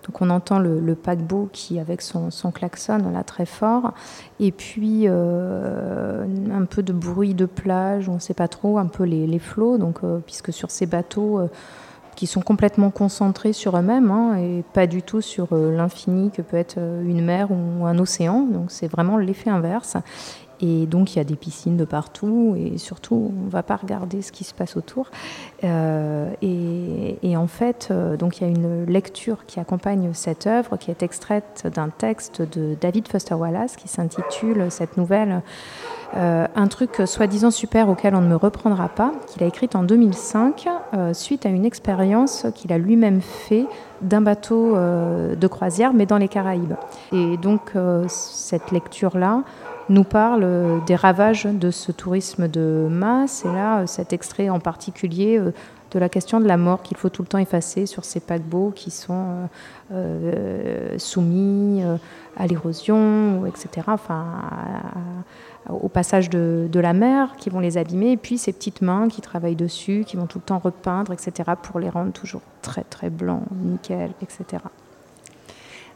Euh, 0.09 0.13
donc 0.13 0.23
on 0.23 0.31
entend 0.31 0.59
le, 0.59 0.95
paquebot 0.95 1.49
qui, 1.53 1.79
avec 1.79 2.03
son, 2.03 2.31
son, 2.31 2.51
klaxon, 2.51 3.11
là 3.13 3.23
très 3.23 3.47
fort. 3.47 3.93
Et 4.41 4.53
puis 4.53 5.05
euh, 5.07 6.25
un 6.53 6.65
peu 6.65 6.83
de 6.83 6.93
bruit 6.93 7.35
de 7.35 7.47
plage, 7.47 8.09
on 8.09 8.15
ne 8.15 8.19
sait 8.19 8.35
pas 8.35 8.49
trop, 8.49 8.79
un 8.79 8.87
peu 8.87 9.05
les, 9.05 9.39
flots. 9.39 9.79
Donc, 9.79 10.01
puisque 10.27 10.53
sur 10.53 10.71
ces 10.71 10.87
bateaux 10.87 11.49
qui 12.19 12.27
sont 12.27 12.41
complètement 12.41 12.91
concentrés 12.91 13.53
sur 13.53 13.77
eux-mêmes 13.77 14.11
hein, 14.11 14.35
et 14.39 14.65
pas 14.73 14.89
du 14.89 15.03
tout 15.03 15.21
sur 15.21 15.53
euh, 15.53 15.77
l'infini 15.77 16.33
que 16.33 16.43
peut 16.43 16.57
être 16.57 16.75
euh, 16.77 17.09
une 17.09 17.25
mer 17.25 17.53
ou 17.53 17.87
un 17.87 17.97
océan. 17.97 18.43
Donc 18.43 18.73
c'est 18.73 18.89
vraiment 18.89 19.19
l'effet 19.19 19.51
inverse. 19.51 19.97
Et 20.61 20.87
donc 20.87 21.15
il 21.15 21.19
y 21.19 21.21
a 21.21 21.25
des 21.25 21.37
piscines 21.37 21.77
de 21.77 21.85
partout 21.85 22.55
et 22.57 22.79
surtout 22.79 23.33
on 23.37 23.45
ne 23.47 23.51
va 23.51 23.63
pas 23.63 23.77
regarder 23.77 24.23
ce 24.23 24.33
qui 24.33 24.45
se 24.45 24.55
passe 24.55 24.77
autour. 24.77 25.11
Euh, 25.65 26.31
et, 26.43 27.37
en 27.37 27.47
fait, 27.47 27.93
donc 28.19 28.39
il 28.39 28.45
y 28.45 28.47
a 28.47 28.51
une 28.51 28.85
lecture 28.85 29.47
qui 29.47 29.61
accompagne 29.61 30.11
cette 30.13 30.47
œuvre 30.47 30.77
qui 30.77 30.91
est 30.91 31.03
extraite 31.03 31.69
d'un 31.73 31.89
texte 31.89 32.43
de 32.43 32.77
David 32.81 33.07
Foster 33.07 33.35
Wallace 33.35 33.77
qui 33.77 33.87
s'intitule 33.87 34.67
cette 34.71 34.97
nouvelle 34.97 35.43
euh, 36.17 36.47
un 36.57 36.69
truc 36.69 37.03
soi-disant 37.05 37.51
super 37.51 37.91
auquel 37.91 38.15
on 38.15 38.23
ne 38.23 38.29
me 38.29 38.37
reprendra 38.37 38.89
pas, 38.89 39.13
qu'il 39.27 39.43
a 39.43 39.47
écrit 39.47 39.69
en 39.75 39.83
2005 39.83 40.67
euh, 40.95 41.13
suite 41.13 41.45
à 41.45 41.51
une 41.51 41.67
expérience 41.67 42.47
qu'il 42.55 42.73
a 42.73 42.79
lui-même 42.79 43.21
fait 43.21 43.67
d'un 44.01 44.23
bateau 44.23 44.75
euh, 44.75 45.35
de 45.35 45.47
croisière, 45.47 45.93
mais 45.93 46.07
dans 46.07 46.17
les 46.17 46.29
Caraïbes. 46.29 46.75
Et 47.13 47.37
donc 47.37 47.73
cette 48.09 48.71
lecture-là 48.71 49.43
nous 49.89 50.05
parle 50.05 50.47
des 50.87 50.97
ravages 50.97 51.45
de 51.45 51.71
ce 51.71 51.93
tourisme 51.93 52.49
de 52.49 52.87
masse. 52.91 53.45
Et 53.45 53.49
là, 53.49 53.87
cet 53.87 54.13
extrait 54.13 54.49
en 54.49 54.61
particulier 54.61 55.41
de 55.91 55.99
la 55.99 56.09
question 56.09 56.41
de 56.41 56.47
la 56.47 56.57
mort 56.57 56.83
qu'il 56.83 56.97
faut 56.97 57.09
tout 57.09 57.23
le 57.23 57.29
temps 57.29 57.39
effacer 57.39 57.87
sur 57.87 58.05
ces 58.05 58.21
paquebots 58.21 58.73
qui 58.75 58.91
sont 58.91 59.49
soumis 60.99 61.83
à 62.37 62.47
l'érosion, 62.47 63.47
etc. 63.47 63.87
Enfin, 63.89 64.27
au 65.69 65.89
passage 65.89 66.31
de, 66.31 66.69
la 66.75 66.93
mer 66.93 67.35
qui 67.37 67.51
vont 67.51 67.61
les 67.61 67.77
abîmer, 67.77 68.13
et 68.13 68.17
puis 68.17 68.39
ces 68.39 68.53
petites 68.53 68.83
mains 68.83 69.09
qui 69.09 69.21
travaillent 69.21 69.57
dessus, 69.57 70.05
qui 70.07 70.17
vont 70.17 70.27
tout 70.27 70.39
le 70.39 70.45
temps 70.45 70.59
repeindre, 70.59 71.13
etc., 71.13 71.53
pour 71.63 71.81
les 71.81 71.91
rendre 71.91 72.13
toujours 72.13 72.43
très 72.63 72.85
très 72.85 73.11
blancs, 73.11 73.43
nickel, 73.53 74.11
etc. 74.23 74.63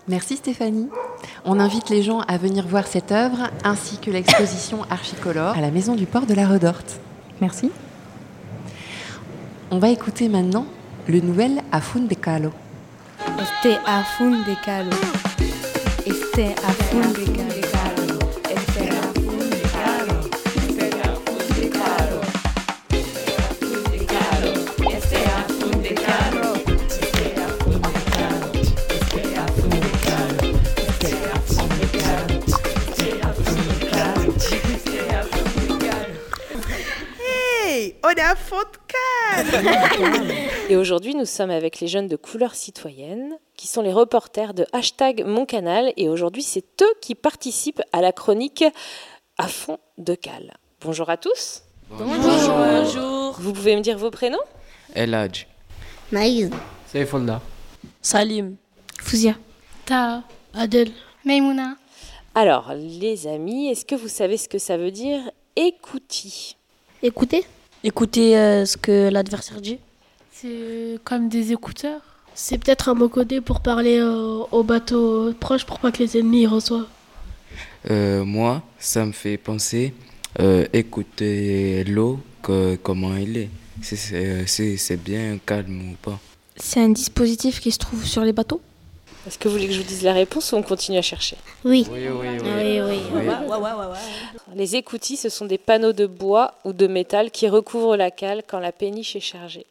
Merci 0.08 0.36
Stéphanie. 0.36 0.88
On 1.44 1.60
invite 1.60 1.88
les 1.88 2.02
gens 2.02 2.20
à 2.20 2.36
venir 2.36 2.66
voir 2.66 2.88
cette 2.88 3.12
œuvre 3.12 3.50
ainsi 3.62 3.98
que 3.98 4.10
l'exposition 4.10 4.82
Archicolore 4.90 5.56
à 5.56 5.60
la 5.60 5.70
Maison 5.70 5.94
du 5.94 6.06
Port 6.06 6.26
de 6.26 6.34
la 6.34 6.48
Redorte. 6.48 6.98
Merci. 7.40 7.70
On 9.70 9.78
va 9.78 9.90
écouter 9.90 10.28
maintenant 10.28 10.66
le 11.06 11.20
nouvel 11.20 11.62
Afun 11.70 12.00
de 12.00 12.14
Calo. 12.14 12.50
Este 13.40 13.78
Afun 13.86 14.30
de 14.30 14.64
Calo. 14.64 14.90
Este 16.04 16.58
Afun 16.64 17.08
de 17.12 17.36
Calo. 17.36 17.71
Et 40.68 40.76
aujourd'hui, 40.76 41.14
nous 41.14 41.24
sommes 41.24 41.50
avec 41.50 41.80
les 41.80 41.88
jeunes 41.88 42.06
de 42.06 42.16
Couleur 42.16 42.54
Citoyenne, 42.54 43.37
qui 43.56 43.66
sont 43.66 43.82
les 43.82 43.92
reporters 43.92 44.54
de 44.54 44.66
hashtag 44.72 45.24
Mon 45.26 45.44
Canal. 45.44 45.92
Et 45.96 46.08
aujourd'hui, 46.08 46.42
c'est 46.42 46.64
eux 46.82 46.94
qui 47.00 47.14
participent 47.14 47.82
à 47.92 48.00
la 48.00 48.12
chronique 48.12 48.64
à 49.38 49.48
fond 49.48 49.78
de 49.98 50.14
cale. 50.14 50.54
Bonjour 50.80 51.11
à 51.11 51.16
tous. 51.16 51.62
Bonjour. 51.90 52.54
Bonjour. 52.54 53.37
Vous 53.40 53.52
pouvez 53.52 53.76
me 53.76 53.80
dire 53.80 53.98
vos 53.98 54.11
prénoms? 54.11 54.38
Eladj. 54.94 55.46
Maïs. 56.12 56.50
Saifolda. 56.87 57.40
Salim. 58.02 58.56
Fouzia. 59.00 59.35
Ta. 59.85 60.22
Adel. 60.54 60.90
Meimouna. 61.24 61.76
Alors, 62.35 62.72
les 62.74 63.26
amis, 63.26 63.68
est-ce 63.68 63.85
que 63.85 63.94
vous 63.94 64.08
savez 64.08 64.37
ce 64.37 64.48
que 64.48 64.58
ça 64.58 64.76
veut 64.76 64.90
dire 64.90 65.20
écoutis 65.56 66.56
Écouter? 67.02 67.44
Écouter 67.84 68.38
euh, 68.38 68.64
ce 68.64 68.76
que 68.76 69.08
l'adversaire 69.10 69.60
dit 69.60 69.78
C'est 70.30 70.98
comme 71.02 71.28
des 71.28 71.50
écouteurs. 71.50 72.00
C'est 72.34 72.56
peut-être 72.58 72.88
un 72.88 72.94
mot 72.94 73.08
codé 73.08 73.40
pour 73.40 73.60
parler 73.60 73.98
euh, 73.98 74.44
au 74.52 74.62
bateau 74.62 75.32
proche 75.40 75.64
pour 75.66 75.80
pas 75.80 75.90
que 75.90 75.98
les 75.98 76.16
ennemis 76.16 76.46
reçoivent. 76.46 76.86
Euh, 77.90 78.24
moi, 78.24 78.62
ça 78.78 79.04
me 79.04 79.12
fait 79.12 79.36
penser 79.36 79.94
écouter 80.72 81.84
l'eau, 81.84 82.18
comment 82.40 83.14
elle 83.14 83.36
est. 83.36 83.50
Si 83.82 84.78
c'est 84.78 84.96
bien 84.96 85.38
calme 85.44 85.90
ou 85.90 85.96
pas. 86.00 86.18
C'est 86.56 86.80
un 86.80 86.88
dispositif 86.88 87.60
qui 87.60 87.70
se 87.70 87.78
trouve 87.78 88.06
sur 88.06 88.24
les 88.24 88.32
bateaux 88.32 88.62
est-ce 89.26 89.38
que 89.38 89.48
vous 89.48 89.54
voulez 89.54 89.68
que 89.68 89.72
je 89.72 89.78
vous 89.80 89.87
dise 89.87 90.02
la 90.02 90.12
réponse 90.12 90.52
ou 90.52 90.56
on 90.56 90.62
continue 90.62 90.98
à 90.98 91.02
chercher 91.02 91.37
Oui. 91.64 91.87
Oui, 91.90 92.08
oui, 92.08 92.28
oui. 92.42 92.80
oui, 92.80 92.80
oui. 92.80 93.00
Les 94.54 94.74
écoutis, 94.76 95.16
ce 95.16 95.28
sont 95.28 95.46
des 95.46 95.58
panneaux 95.58 95.92
de 95.92 96.06
bois 96.06 96.54
ou 96.64 96.72
de 96.72 96.87
métal 96.87 97.30
qui 97.30 97.48
recouvrent 97.48 97.96
la 97.96 98.11
cale 98.11 98.42
quand 98.46 98.58
la 98.58 98.72
péniche 98.72 99.14
est 99.14 99.20
chargée. 99.20 99.66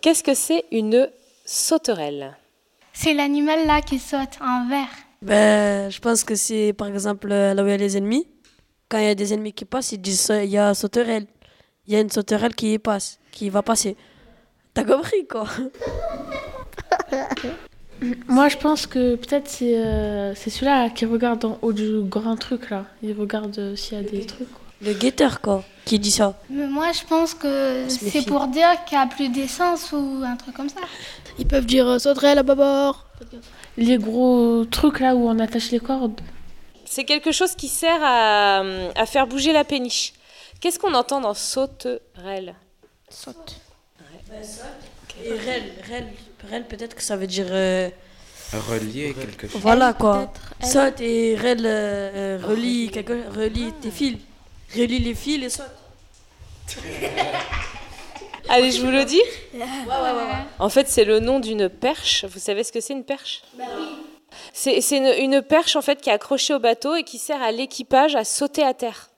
Qu'est-ce 0.00 0.22
que 0.24 0.34
c'est 0.34 0.64
une 0.72 1.08
sauterelle 1.44 2.36
C'est 2.92 3.14
l'animal 3.14 3.66
là 3.66 3.80
qui 3.82 3.98
saute 3.98 4.38
en 4.40 4.68
vert. 4.68 4.88
Ben, 5.22 5.90
je 5.90 6.00
pense 6.00 6.24
que 6.24 6.34
c'est 6.34 6.72
par 6.72 6.88
exemple 6.88 7.28
là 7.28 7.54
où 7.54 7.66
il 7.66 7.70
y 7.70 7.72
a 7.72 7.76
les 7.76 7.96
ennemis. 7.96 8.26
Quand 8.88 8.98
il 8.98 9.04
y 9.04 9.08
a 9.08 9.14
des 9.14 9.32
ennemis 9.32 9.52
qui 9.52 9.64
passent, 9.64 9.92
ils 9.92 10.00
disent 10.00 10.30
il 10.42 10.50
y 10.50 10.58
a 10.58 10.74
sauterelle. 10.74 11.26
Il 11.86 11.94
y 11.94 11.96
a 11.96 12.00
une 12.00 12.10
sauterelle 12.10 12.54
qui 12.54 12.78
passe, 12.78 13.18
qui 13.30 13.48
va 13.48 13.62
passer. 13.62 13.96
T'as 14.74 14.84
compris 14.84 15.26
quoi? 15.26 15.46
Moi, 18.28 18.48
je 18.48 18.56
pense 18.56 18.86
que 18.86 19.16
peut-être 19.16 19.48
c'est 19.48 19.76
euh, 19.76 20.34
celui-là 20.34 20.90
qui 20.90 21.06
regarde 21.06 21.44
en 21.44 21.58
haut 21.62 21.72
du 21.72 22.00
grand 22.02 22.36
truc 22.36 22.70
là. 22.70 22.84
Il 23.02 23.18
regarde 23.18 23.58
euh, 23.58 23.76
s'il 23.76 23.96
y 23.96 24.00
a 24.00 24.04
des 24.04 24.26
trucs. 24.26 24.48
Le 24.82 24.92
guetteur, 24.92 25.40
quoi, 25.40 25.64
qui 25.86 25.98
dit 25.98 26.10
ça. 26.10 26.38
Mais 26.50 26.66
moi, 26.66 26.92
je 26.92 27.02
pense 27.04 27.32
que 27.32 27.86
c'est 27.88 28.26
pour 28.26 28.46
dire 28.48 28.84
qu'il 28.84 28.98
n'y 28.98 29.04
a 29.04 29.06
plus 29.06 29.30
d'essence 29.30 29.92
ou 29.92 30.22
un 30.22 30.36
truc 30.36 30.54
comme 30.54 30.68
ça. 30.68 30.80
Ils 31.38 31.46
peuvent 31.46 31.64
dire 31.64 31.88
euh, 31.88 31.98
sauterelle 31.98 32.38
à 32.38 32.42
bâbord. 32.42 33.06
Les 33.78 33.96
gros 33.96 34.66
trucs 34.66 35.00
là 35.00 35.14
où 35.14 35.26
on 35.26 35.38
attache 35.38 35.70
les 35.70 35.80
cordes. 35.80 36.20
C'est 36.84 37.04
quelque 37.04 37.32
chose 37.32 37.54
qui 37.54 37.68
sert 37.68 38.00
à, 38.02 38.58
à 38.94 39.06
faire 39.06 39.26
bouger 39.26 39.52
la 39.54 39.64
péniche. 39.64 40.12
Qu'est-ce 40.60 40.78
qu'on 40.78 40.94
entend 40.94 41.20
dans 41.20 41.34
sauterelle 41.34 42.54
Saute. 43.08 43.56
Ouais. 43.98 44.40
Et 45.24 45.30
rel, 45.30 45.62
rel, 45.88 46.06
rel 46.50 46.66
peut-être 46.66 46.94
que 46.94 47.02
ça 47.02 47.16
veut 47.16 47.26
dire. 47.26 47.46
Euh, 47.50 47.88
relier 48.52 49.14
quelque 49.14 49.48
chose. 49.48 49.60
Voilà 49.60 49.92
quoi. 49.92 50.32
Saute 50.62 51.00
et 51.00 51.36
rel 51.36 51.62
euh, 51.64 52.38
relie, 52.42 52.90
quelque, 52.90 53.14
relie 53.34 53.72
tes 53.80 53.90
fils. 53.90 54.18
Relie 54.74 54.98
les 54.98 55.14
fils 55.14 55.44
et 55.44 55.50
saute. 55.50 55.66
Allez, 58.48 58.70
je 58.70 58.80
vous 58.80 58.90
le 58.90 59.04
dis 59.04 59.22
ouais, 59.54 59.60
ouais, 59.60 60.12
ouais, 60.12 60.32
En 60.60 60.68
fait, 60.68 60.88
c'est 60.88 61.04
le 61.04 61.18
nom 61.18 61.40
d'une 61.40 61.68
perche. 61.68 62.24
Vous 62.26 62.38
savez 62.38 62.62
ce 62.62 62.70
que 62.72 62.80
c'est 62.80 62.92
une 62.92 63.04
perche? 63.04 63.42
Bah 63.58 63.64
oui. 63.76 63.84
C'est 64.52 64.96
une, 64.96 65.32
une, 65.32 65.42
perche 65.42 65.76
en 65.76 65.82
fait 65.82 66.00
qui 66.00 66.10
est 66.10 66.12
accrochée 66.12 66.54
au 66.54 66.58
bateau 66.58 66.94
et 66.94 67.04
qui 67.04 67.18
sert 67.18 67.42
à 67.42 67.52
l'équipage 67.52 68.14
à 68.16 68.24
sauter 68.24 68.62
à 68.62 68.74
terre. 68.74 69.10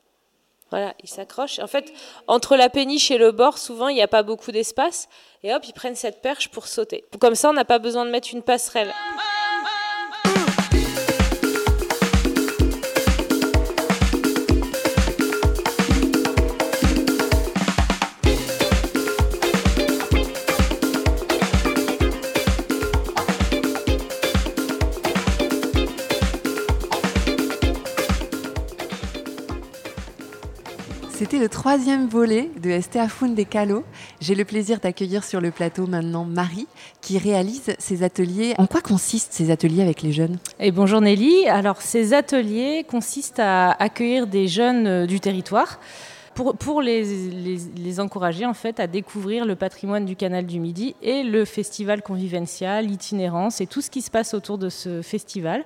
Voilà, 0.71 0.95
ils 1.03 1.09
s'accrochent. 1.09 1.59
En 1.61 1.67
fait, 1.67 1.93
entre 2.27 2.57
la 2.57 2.69
péniche 2.69 3.11
et 3.11 3.19
le 3.19 3.33
bord, 3.33 3.59
souvent, 3.59 3.89
il 3.89 3.95
n'y 3.95 4.03
a 4.03 4.09
pas 4.09 4.23
beaucoup 4.23 4.53
d'espace. 4.53 5.09
Et 5.43 5.55
hop, 5.55 5.63
ils 5.67 5.73
prennent 5.73 5.95
cette 5.95 6.21
perche 6.21 6.49
pour 6.49 6.67
sauter. 6.67 7.05
Comme 7.21 7.35
ça, 7.35 7.51
on 7.51 7.55
n'a 7.55 7.65
pas 7.65 7.79
besoin 7.79 8.05
de 8.05 8.11
mettre 8.11 8.29
une 8.33 8.43
passerelle. 8.43 8.93
Le 31.39 31.49
troisième 31.49 32.09
volet 32.09 32.51
de 32.61 33.29
des 33.33 33.45
Calo. 33.45 33.85
J'ai 34.21 34.35
le 34.35 34.45
plaisir 34.45 34.81
d'accueillir 34.81 35.23
sur 35.23 35.41
le 35.41 35.53
plateau 35.53 35.87
maintenant 35.87 36.25
Marie, 36.25 36.67
qui 37.01 37.17
réalise 37.17 37.75
ces 37.79 38.03
ateliers. 38.03 38.55
En 38.59 38.67
quoi 38.67 38.81
consistent 38.81 39.33
ces 39.33 39.53
ateliers 39.53 39.83
avec 39.83 40.03
les 40.03 40.11
jeunes? 40.11 40.39
Et 40.59 40.73
Bonjour 40.73 41.01
Nelly. 41.01 41.47
Alors, 41.47 41.81
ces 41.81 42.13
ateliers 42.13 42.85
consistent 42.89 43.39
à 43.39 43.71
accueillir 43.71 44.27
des 44.27 44.49
jeunes 44.49 44.87
euh, 44.89 45.07
du 45.07 45.21
territoire 45.21 45.79
pour, 46.35 46.83
les, 46.83 48.01
encourager 48.01 48.45
en 48.45 48.55
fait 48.55 48.81
à 48.81 48.89
découvrir 48.89 49.45
le 49.45 49.55
patrimoine 49.55 50.07
du 50.07 50.17
canal 50.17 50.45
du 50.45 50.59
Midi 50.59 50.97
et 51.03 51.23
le 51.23 51.45
festival 51.45 52.03
convivencial, 52.03 52.87
l'itinérance 52.87 53.61
et 53.61 53.67
tout 53.67 53.81
ce 53.81 53.91
qui 53.91 54.03
se 54.03 54.11
passe 54.11 54.35
autour 54.35 54.59
de 54.59 54.69
ce 54.69 55.03
festival. 55.03 55.65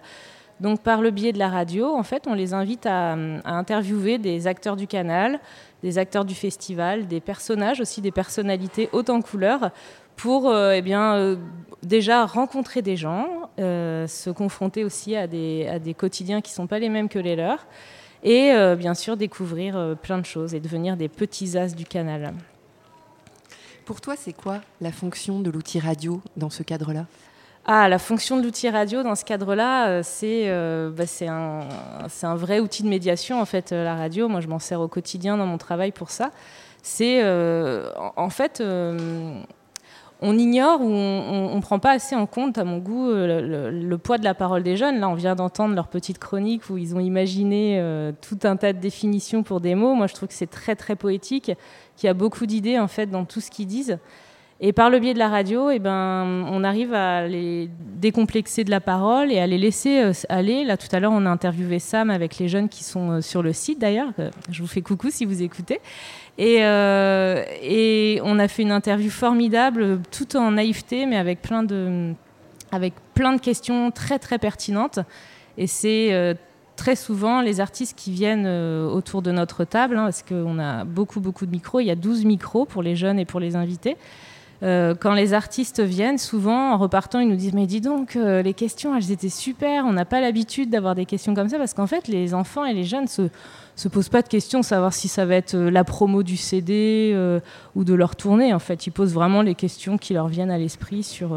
Donc 0.60 0.80
par 0.80 1.00
le 1.00 1.10
biais 1.10 1.32
de 1.32 1.38
la 1.38 1.48
radio, 1.48 1.92
en 1.94 2.02
fait, 2.02 2.24
on 2.26 2.34
les 2.34 2.54
invite 2.54 2.86
à, 2.86 3.12
interviewer 3.44 4.18
des 4.18 4.46
acteurs 4.46 4.76
du 4.76 4.86
canal, 4.86 5.40
des 5.82 5.98
acteurs 5.98 6.24
du 6.24 6.34
festival, 6.34 7.08
des 7.08 7.20
personnages 7.20 7.80
aussi, 7.80 8.00
des 8.00 8.12
personnalités 8.12 8.88
hautes 8.92 9.10
en 9.10 9.20
couleurs, 9.20 9.70
pour 10.16 10.50
euh, 10.50 10.72
eh 10.72 10.82
bien, 10.82 11.14
euh, 11.14 11.36
déjà 11.82 12.26
rencontrer 12.26 12.82
des 12.82 12.96
gens, 12.96 13.26
euh, 13.58 14.06
se 14.06 14.30
confronter 14.30 14.84
aussi 14.84 15.16
à 15.16 15.26
des, 15.26 15.66
à 15.68 15.78
des 15.78 15.94
quotidiens 15.94 16.40
qui 16.40 16.52
ne 16.52 16.56
sont 16.56 16.66
pas 16.66 16.78
les 16.78 16.88
mêmes 16.88 17.08
que 17.08 17.18
les 17.18 17.34
leurs, 17.34 17.66
et 18.22 18.52
bien 18.76 18.94
sûr 18.94 19.16
découvrir 19.16 19.96
plein 20.00 20.16
de 20.16 20.24
choses 20.24 20.54
et 20.54 20.60
devenir 20.60 20.96
des 20.96 21.08
petits 21.08 21.58
as 21.58 21.74
du 21.74 21.84
canal. 21.84 22.32
Pour 23.84 24.00
toi, 24.00 24.14
c'est 24.16 24.32
quoi 24.32 24.60
la 24.80 24.92
fonction 24.92 25.40
de 25.40 25.50
l'outil 25.50 25.80
radio 25.80 26.20
dans 26.36 26.50
ce 26.50 26.62
cadre-là? 26.62 27.06
Ah, 27.64 27.88
la 27.88 27.98
fonction 28.01 28.37
de 28.37 28.42
l'outil 28.42 28.68
radio 28.68 29.05
dans 29.05 29.14
ce 29.14 29.25
cadre-là, 29.25 29.88
euh, 29.88 30.01
c'est 30.03 30.48
euh, 30.48 30.90
bah, 30.90 31.05
un, 31.29 31.68
un, 32.22 32.35
vrai 32.35 32.59
outil 32.59 32.83
de 32.83 32.88
médiation 32.88 33.40
en 33.40 33.44
fait. 33.44 33.70
Euh, 33.70 33.85
la 33.85 33.94
radio, 33.94 34.29
moi 34.29 34.40
je 34.40 34.48
m'en 34.48 34.59
sers 34.59 34.81
au 34.81 34.88
quotidien 34.88 35.37
dans 35.37 35.46
mon 35.46 35.59
travail 35.59 35.92
pour 35.92 36.11
ça. 36.11 36.33
C'est 36.83 37.22
en, 38.16 38.29
fait, 38.29 38.61
on 40.22 40.38
ignore 40.38 40.81
ou 40.81 40.90
on 40.90 41.55
ne 41.55 41.61
prend 41.61 41.81
pas 41.81 41.90
assez 41.90 42.14
en 42.14 42.27
compte, 42.27 42.59
à 42.59 42.64
mon 42.64 42.79
goût, 42.79 43.11
le, 43.11 43.70
le, 43.70 43.98
poids 43.98 44.18
de 44.18 44.25
la 44.25 44.35
parole 44.35 44.62
des 44.62 44.77
jeunes. 44.77 45.01
Là, 45.01 45.09
on 45.09 45.14
vient 45.14 45.35
d'entendre 45.35 45.75
leur 45.75 45.88
petite 45.88 46.18
chronique 46.18 46.70
où 46.70 46.79
ils 46.79 46.94
ont 46.94 47.01
imaginé 47.01 47.79
euh, 47.81 48.12
tout 48.20 48.38
un 48.44 48.57
tas 48.57 48.72
de 48.72 48.79
définitions 48.79 49.42
pour 49.42 49.61
des 49.61 49.75
mots. 49.75 49.94
Moi, 49.94 50.07
je 50.07 50.14
trouve 50.14 50.29
que 50.29 50.35
c'est 50.35 50.51
très, 50.51 50.77
très 50.77 50.94
poétique, 50.94 51.53
qu'il 51.96 52.07
y 52.07 52.09
a 52.09 52.14
beaucoup 52.14 52.46
d'idées, 52.46 52.79
en 52.79 52.87
fait, 52.87 53.07
dans 53.07 53.25
tout 53.25 53.40
ce 53.40 53.51
qu'ils 53.51 53.66
disent. 53.66 53.98
Et 54.64 54.72
par 54.72 54.90
le 54.90 55.01
biais 55.01 55.12
de 55.12 55.18
la 55.18 55.29
radio, 55.29 55.70
eh 55.70 55.81
ben, 55.81 56.46
on 56.48 56.62
arrive 56.62 56.94
à 56.94 57.27
les 57.27 57.68
décomplexer 57.96 58.62
de 58.62 58.70
la 58.70 58.81
parole 58.81 59.33
et 59.33 59.40
à 59.40 59.46
les 59.48 59.59
laisser 59.59 60.01
euh, 60.01 60.12
aller. 60.29 60.62
Là, 60.64 60.77
tout 60.77 60.87
à 60.92 61.01
l'heure, 61.01 61.11
on 61.11 61.27
a 61.27 61.31
interviewé 61.31 61.81
Sam 61.81 62.11
avec 62.11 62.38
les 62.38 62.46
jeunes 62.46 62.68
qui 62.68 62.85
sont 62.85 63.11
euh, 63.11 63.20
sur 63.20 63.42
le 63.42 63.53
site, 63.53 63.81
d'ailleurs. 63.81 64.12
Je 64.53 64.62
vous 64.62 64.68
fais 64.68 64.81
coucou 64.81 65.09
si 65.11 65.25
vous 65.25 65.42
écoutez. 65.42 65.81
Et, 66.38 66.59
euh, 66.61 67.42
et, 67.61 68.20
on 68.22 68.38
a 68.38 68.46
fait 68.46 68.62
une 68.62 68.70
interview 68.70 69.11
formidable, 69.11 70.01
tout 70.12 70.37
en 70.37 70.53
naïveté, 70.53 71.07
mais 71.07 71.16
avec 71.16 71.42
plein 71.42 71.64
de, 71.64 72.12
avec 72.70 72.94
plein 73.14 73.35
de 73.35 73.40
questions 73.40 73.90
très, 73.90 74.20
très 74.20 74.38
pertinentes. 74.38 75.01
Et 75.59 75.66
c'est 75.66 76.37
très 76.77 76.94
souvent 76.94 77.40
les 77.40 77.61
artistes 77.61 77.98
qui 77.98 78.12
viennent 78.12 78.46
autour 78.46 79.22
de 79.22 79.33
notre 79.33 79.64
table, 79.64 79.98
hein, 79.98 80.05
parce 80.05 80.22
qu'on 80.22 80.61
a 80.61 80.85
beaucoup, 80.85 81.20
beaucoup 81.20 81.46
de 81.46 81.51
micros. 81.51 81.81
Il 81.81 81.87
y 81.87 81.90
a 81.90 81.96
12 81.96 82.25
micros 82.25 82.64
pour 82.64 82.83
les 82.83 82.94
jeunes 82.94 83.18
et 83.18 83.25
pour 83.25 83.40
les 83.40 83.57
invités. 83.57 83.96
Euh, 84.62 84.94
quand 84.94 85.14
les 85.14 85.35
artistes 85.35 85.81
viennent, 85.81 86.18
souvent 86.18 86.72
en 86.72 86.79
repartant, 86.79 87.18
ils 87.18 87.29
nous 87.29 87.37
disent 87.37 87.53
Mais 87.53 87.66
dis 87.66 87.81
donc, 87.81 88.14
euh, 88.14 88.42
les 88.42 88.55
questions, 88.55 88.96
elles 88.96 89.11
étaient 89.11 89.29
super. 89.29 89.85
On 89.87 89.92
n'a 89.92 90.05
pas 90.05 90.20
l'habitude 90.20 90.70
d'avoir 90.70 90.94
des 90.94 91.05
questions 91.05 91.35
comme 91.35 91.48
ça 91.48 91.59
parce 91.59 91.75
qu'en 91.75 91.88
fait, 91.88 92.07
les 92.07 92.33
enfants 92.33 92.64
et 92.64 92.72
les 92.72 92.85
jeunes 92.85 93.09
se, 93.09 93.22
se 93.75 93.88
posent 93.88 94.09
pas 94.09 94.22
de 94.22 94.29
questions, 94.29 94.62
savoir 94.62 94.92
si 94.92 95.09
ça 95.09 95.25
va 95.25 95.35
être 95.35 95.55
euh, 95.55 95.70
la 95.70 95.83
promo 95.83 96.22
du 96.22 96.37
CD 96.37 97.16
ou 97.75 97.85
de 97.85 97.94
leur 97.94 98.14
tournée. 98.14 98.55
En 98.55 98.61
fait, 98.61 98.87
ils 98.87 98.92
posent 98.92 99.14
vraiment 99.14 99.42
les 99.42 99.57
questions 99.57 99.98
qui 99.98 100.14
leur 100.14 100.29
viennent 100.29 100.51
à 100.51 100.59
l'esprit 100.59 101.03
sur 101.03 101.37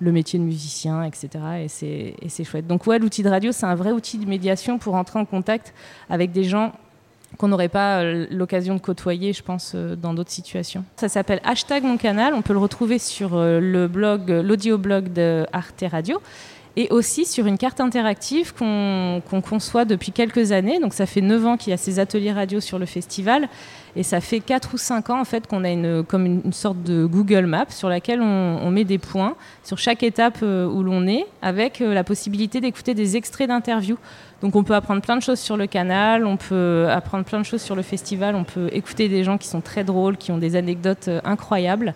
le 0.00 0.12
métier 0.12 0.38
de 0.38 0.44
musicien, 0.44 1.02
etc. 1.04 1.28
Et 1.64 2.28
c'est 2.28 2.44
chouette. 2.44 2.66
Donc, 2.66 2.86
ouais, 2.86 2.98
l'outil 2.98 3.22
de 3.22 3.30
radio, 3.30 3.52
c'est 3.52 3.66
un 3.66 3.74
vrai 3.74 3.92
outil 3.92 4.18
de 4.18 4.26
médiation 4.26 4.78
pour 4.78 4.94
entrer 4.94 5.18
en 5.18 5.24
contact 5.24 5.72
avec 6.10 6.32
des 6.32 6.44
gens 6.44 6.72
qu'on 7.36 7.48
n'aurait 7.48 7.68
pas 7.68 8.00
euh, 8.00 8.26
l'occasion 8.30 8.74
de 8.74 8.80
côtoyer, 8.80 9.32
je 9.32 9.42
pense, 9.42 9.72
euh, 9.74 9.94
dans 9.96 10.14
d'autres 10.14 10.30
situations. 10.30 10.84
Ça 10.96 11.08
s'appelle 11.08 11.40
Hashtag 11.44 11.84
Mon 11.84 11.96
Canal. 11.96 12.34
On 12.34 12.42
peut 12.42 12.54
le 12.54 12.58
retrouver 12.58 12.98
sur 12.98 13.34
euh, 13.34 13.60
le 13.60 13.86
blog, 13.86 14.30
l'audio-blog 14.30 15.12
de 15.12 15.46
Arte 15.52 15.84
Radio 15.90 16.20
et 16.76 16.88
aussi 16.90 17.24
sur 17.24 17.46
une 17.46 17.58
carte 17.58 17.80
interactive 17.80 18.54
qu'on 18.54 19.20
conçoit 19.42 19.84
depuis 19.84 20.12
quelques 20.12 20.52
années. 20.52 20.78
Donc 20.78 20.94
ça 20.94 21.06
fait 21.06 21.20
9 21.20 21.46
ans 21.46 21.56
qu'il 21.56 21.72
y 21.72 21.74
a 21.74 21.76
ces 21.76 21.98
ateliers 21.98 22.32
radio 22.32 22.60
sur 22.60 22.78
le 22.78 22.86
festival 22.86 23.48
et 23.98 24.02
ça 24.02 24.20
fait 24.20 24.40
4 24.40 24.74
ou 24.74 24.78
5 24.78 25.10
ans 25.10 25.20
en 25.20 25.24
fait 25.24 25.46
qu'on 25.46 25.64
a 25.64 25.70
une, 25.70 26.04
comme 26.04 26.24
une, 26.24 26.52
sorte 26.52 26.82
de 26.82 27.04
Google 27.04 27.46
Maps 27.46 27.66
sur 27.70 27.88
laquelle 27.88 28.22
on, 28.22 28.58
on 28.62 28.70
met 28.70 28.84
des 28.84 28.98
points 28.98 29.34
sur 29.64 29.76
chaque 29.76 30.02
étape 30.02 30.40
où 30.42 30.82
l'on 30.82 31.06
est 31.06 31.26
avec 31.42 31.80
la 31.80 32.04
possibilité 32.04 32.60
d'écouter 32.60 32.94
des 32.94 33.16
extraits 33.16 33.48
d'interviews. 33.48 33.98
Donc 34.40 34.54
on 34.54 34.62
peut 34.62 34.74
apprendre 34.74 35.02
plein 35.02 35.16
de 35.16 35.22
choses 35.22 35.40
sur 35.40 35.56
le 35.56 35.66
canal, 35.66 36.24
on 36.24 36.36
peut 36.36 36.86
apprendre 36.90 37.24
plein 37.24 37.40
de 37.40 37.44
choses 37.44 37.62
sur 37.62 37.74
le 37.74 37.82
festival, 37.82 38.36
on 38.36 38.44
peut 38.44 38.68
écouter 38.72 39.08
des 39.08 39.24
gens 39.24 39.36
qui 39.36 39.48
sont 39.48 39.60
très 39.60 39.82
drôles, 39.82 40.16
qui 40.16 40.30
ont 40.30 40.38
des 40.38 40.54
anecdotes 40.54 41.08
euh, 41.08 41.20
incroyables. 41.24 41.94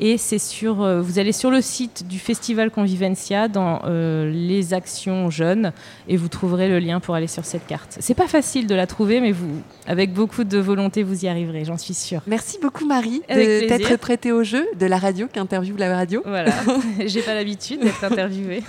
Et 0.00 0.18
c'est 0.18 0.38
sur, 0.38 0.82
euh, 0.82 1.00
vous 1.00 1.18
allez 1.18 1.32
sur 1.32 1.50
le 1.50 1.60
site 1.60 2.06
du 2.08 2.18
festival 2.18 2.70
Convivencia 2.70 3.48
dans 3.48 3.82
euh, 3.84 4.30
les 4.30 4.74
actions 4.74 5.30
jeunes 5.30 5.72
et 6.08 6.16
vous 6.16 6.28
trouverez 6.28 6.68
le 6.68 6.80
lien 6.80 6.98
pour 6.98 7.14
aller 7.14 7.28
sur 7.28 7.44
cette 7.44 7.66
carte. 7.66 7.96
C'est 8.00 8.14
pas 8.14 8.26
facile 8.26 8.66
de 8.66 8.74
la 8.74 8.86
trouver, 8.86 9.20
mais 9.20 9.30
vous, 9.30 9.62
avec 9.86 10.12
beaucoup 10.12 10.44
de 10.44 10.58
volonté, 10.58 11.02
vous 11.02 11.24
y 11.24 11.28
arriverez, 11.28 11.64
j'en 11.64 11.78
suis 11.78 11.94
sûre. 11.94 12.22
Merci 12.26 12.58
beaucoup 12.60 12.86
Marie 12.86 13.22
de 13.28 13.68
t'être 13.68 13.96
prêtée 13.98 14.32
au 14.32 14.42
jeu 14.42 14.66
de 14.78 14.86
la 14.86 14.98
radio 14.98 15.28
qui 15.32 15.38
interviewe 15.38 15.76
la 15.78 15.94
radio. 15.94 16.22
Voilà, 16.24 16.52
j'ai 17.06 17.22
pas 17.22 17.34
l'habitude 17.34 17.80
d'être 17.80 18.02
interviewée. 18.02 18.62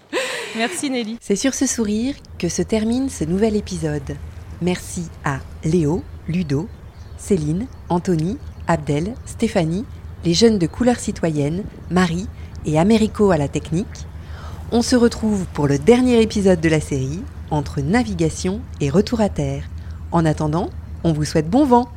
Merci 0.56 0.90
Nelly. 0.90 1.18
C'est 1.20 1.36
sur 1.36 1.54
ce 1.54 1.66
sourire 1.66 2.14
que 2.38 2.48
se 2.48 2.62
termine 2.62 3.08
ce 3.08 3.24
nouvel 3.24 3.56
épisode. 3.56 4.16
Merci 4.62 5.08
à 5.24 5.38
Léo, 5.64 6.02
Ludo, 6.28 6.68
Céline, 7.16 7.66
Anthony, 7.88 8.38
Abdel, 8.66 9.14
Stéphanie 9.26 9.84
les 10.24 10.34
jeunes 10.34 10.58
de 10.58 10.66
couleur 10.66 10.96
citoyenne, 10.96 11.64
Marie 11.90 12.28
et 12.66 12.78
Américo 12.78 13.30
à 13.30 13.36
la 13.36 13.48
technique. 13.48 14.06
On 14.72 14.82
se 14.82 14.96
retrouve 14.96 15.46
pour 15.52 15.66
le 15.66 15.78
dernier 15.78 16.20
épisode 16.20 16.60
de 16.60 16.68
la 16.68 16.80
série, 16.80 17.22
entre 17.50 17.80
navigation 17.80 18.60
et 18.80 18.90
retour 18.90 19.20
à 19.20 19.28
terre. 19.28 19.64
En 20.12 20.24
attendant, 20.24 20.70
on 21.04 21.12
vous 21.12 21.24
souhaite 21.24 21.48
bon 21.48 21.64
vent. 21.64 21.88